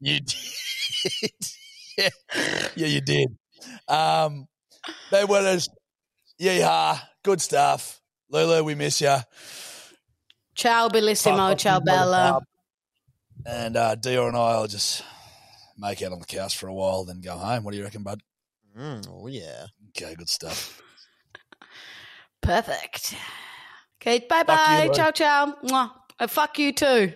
[0.00, 0.34] you did.
[1.98, 2.08] yeah.
[2.76, 3.28] yeah, you did.
[3.88, 4.46] Um,
[5.10, 5.68] they winners.
[6.38, 8.00] Yeah, good stuff.
[8.30, 9.16] Lulu, we miss you.
[10.54, 11.56] Ciao, bellissimo.
[11.58, 12.40] Ciao, Bella.
[13.44, 15.02] And uh, Dior and I will just
[15.76, 17.64] make out on the couch for a while, then go home.
[17.64, 18.22] What do you reckon, bud?
[18.78, 19.66] Mm, oh yeah.
[19.90, 20.80] Okay, good stuff.
[22.42, 23.14] Perfect.
[24.02, 24.90] Okay, bye bye.
[24.92, 25.54] Ciao, ciao.
[25.62, 25.90] Mwah.
[26.18, 27.12] Uh, fuck you too.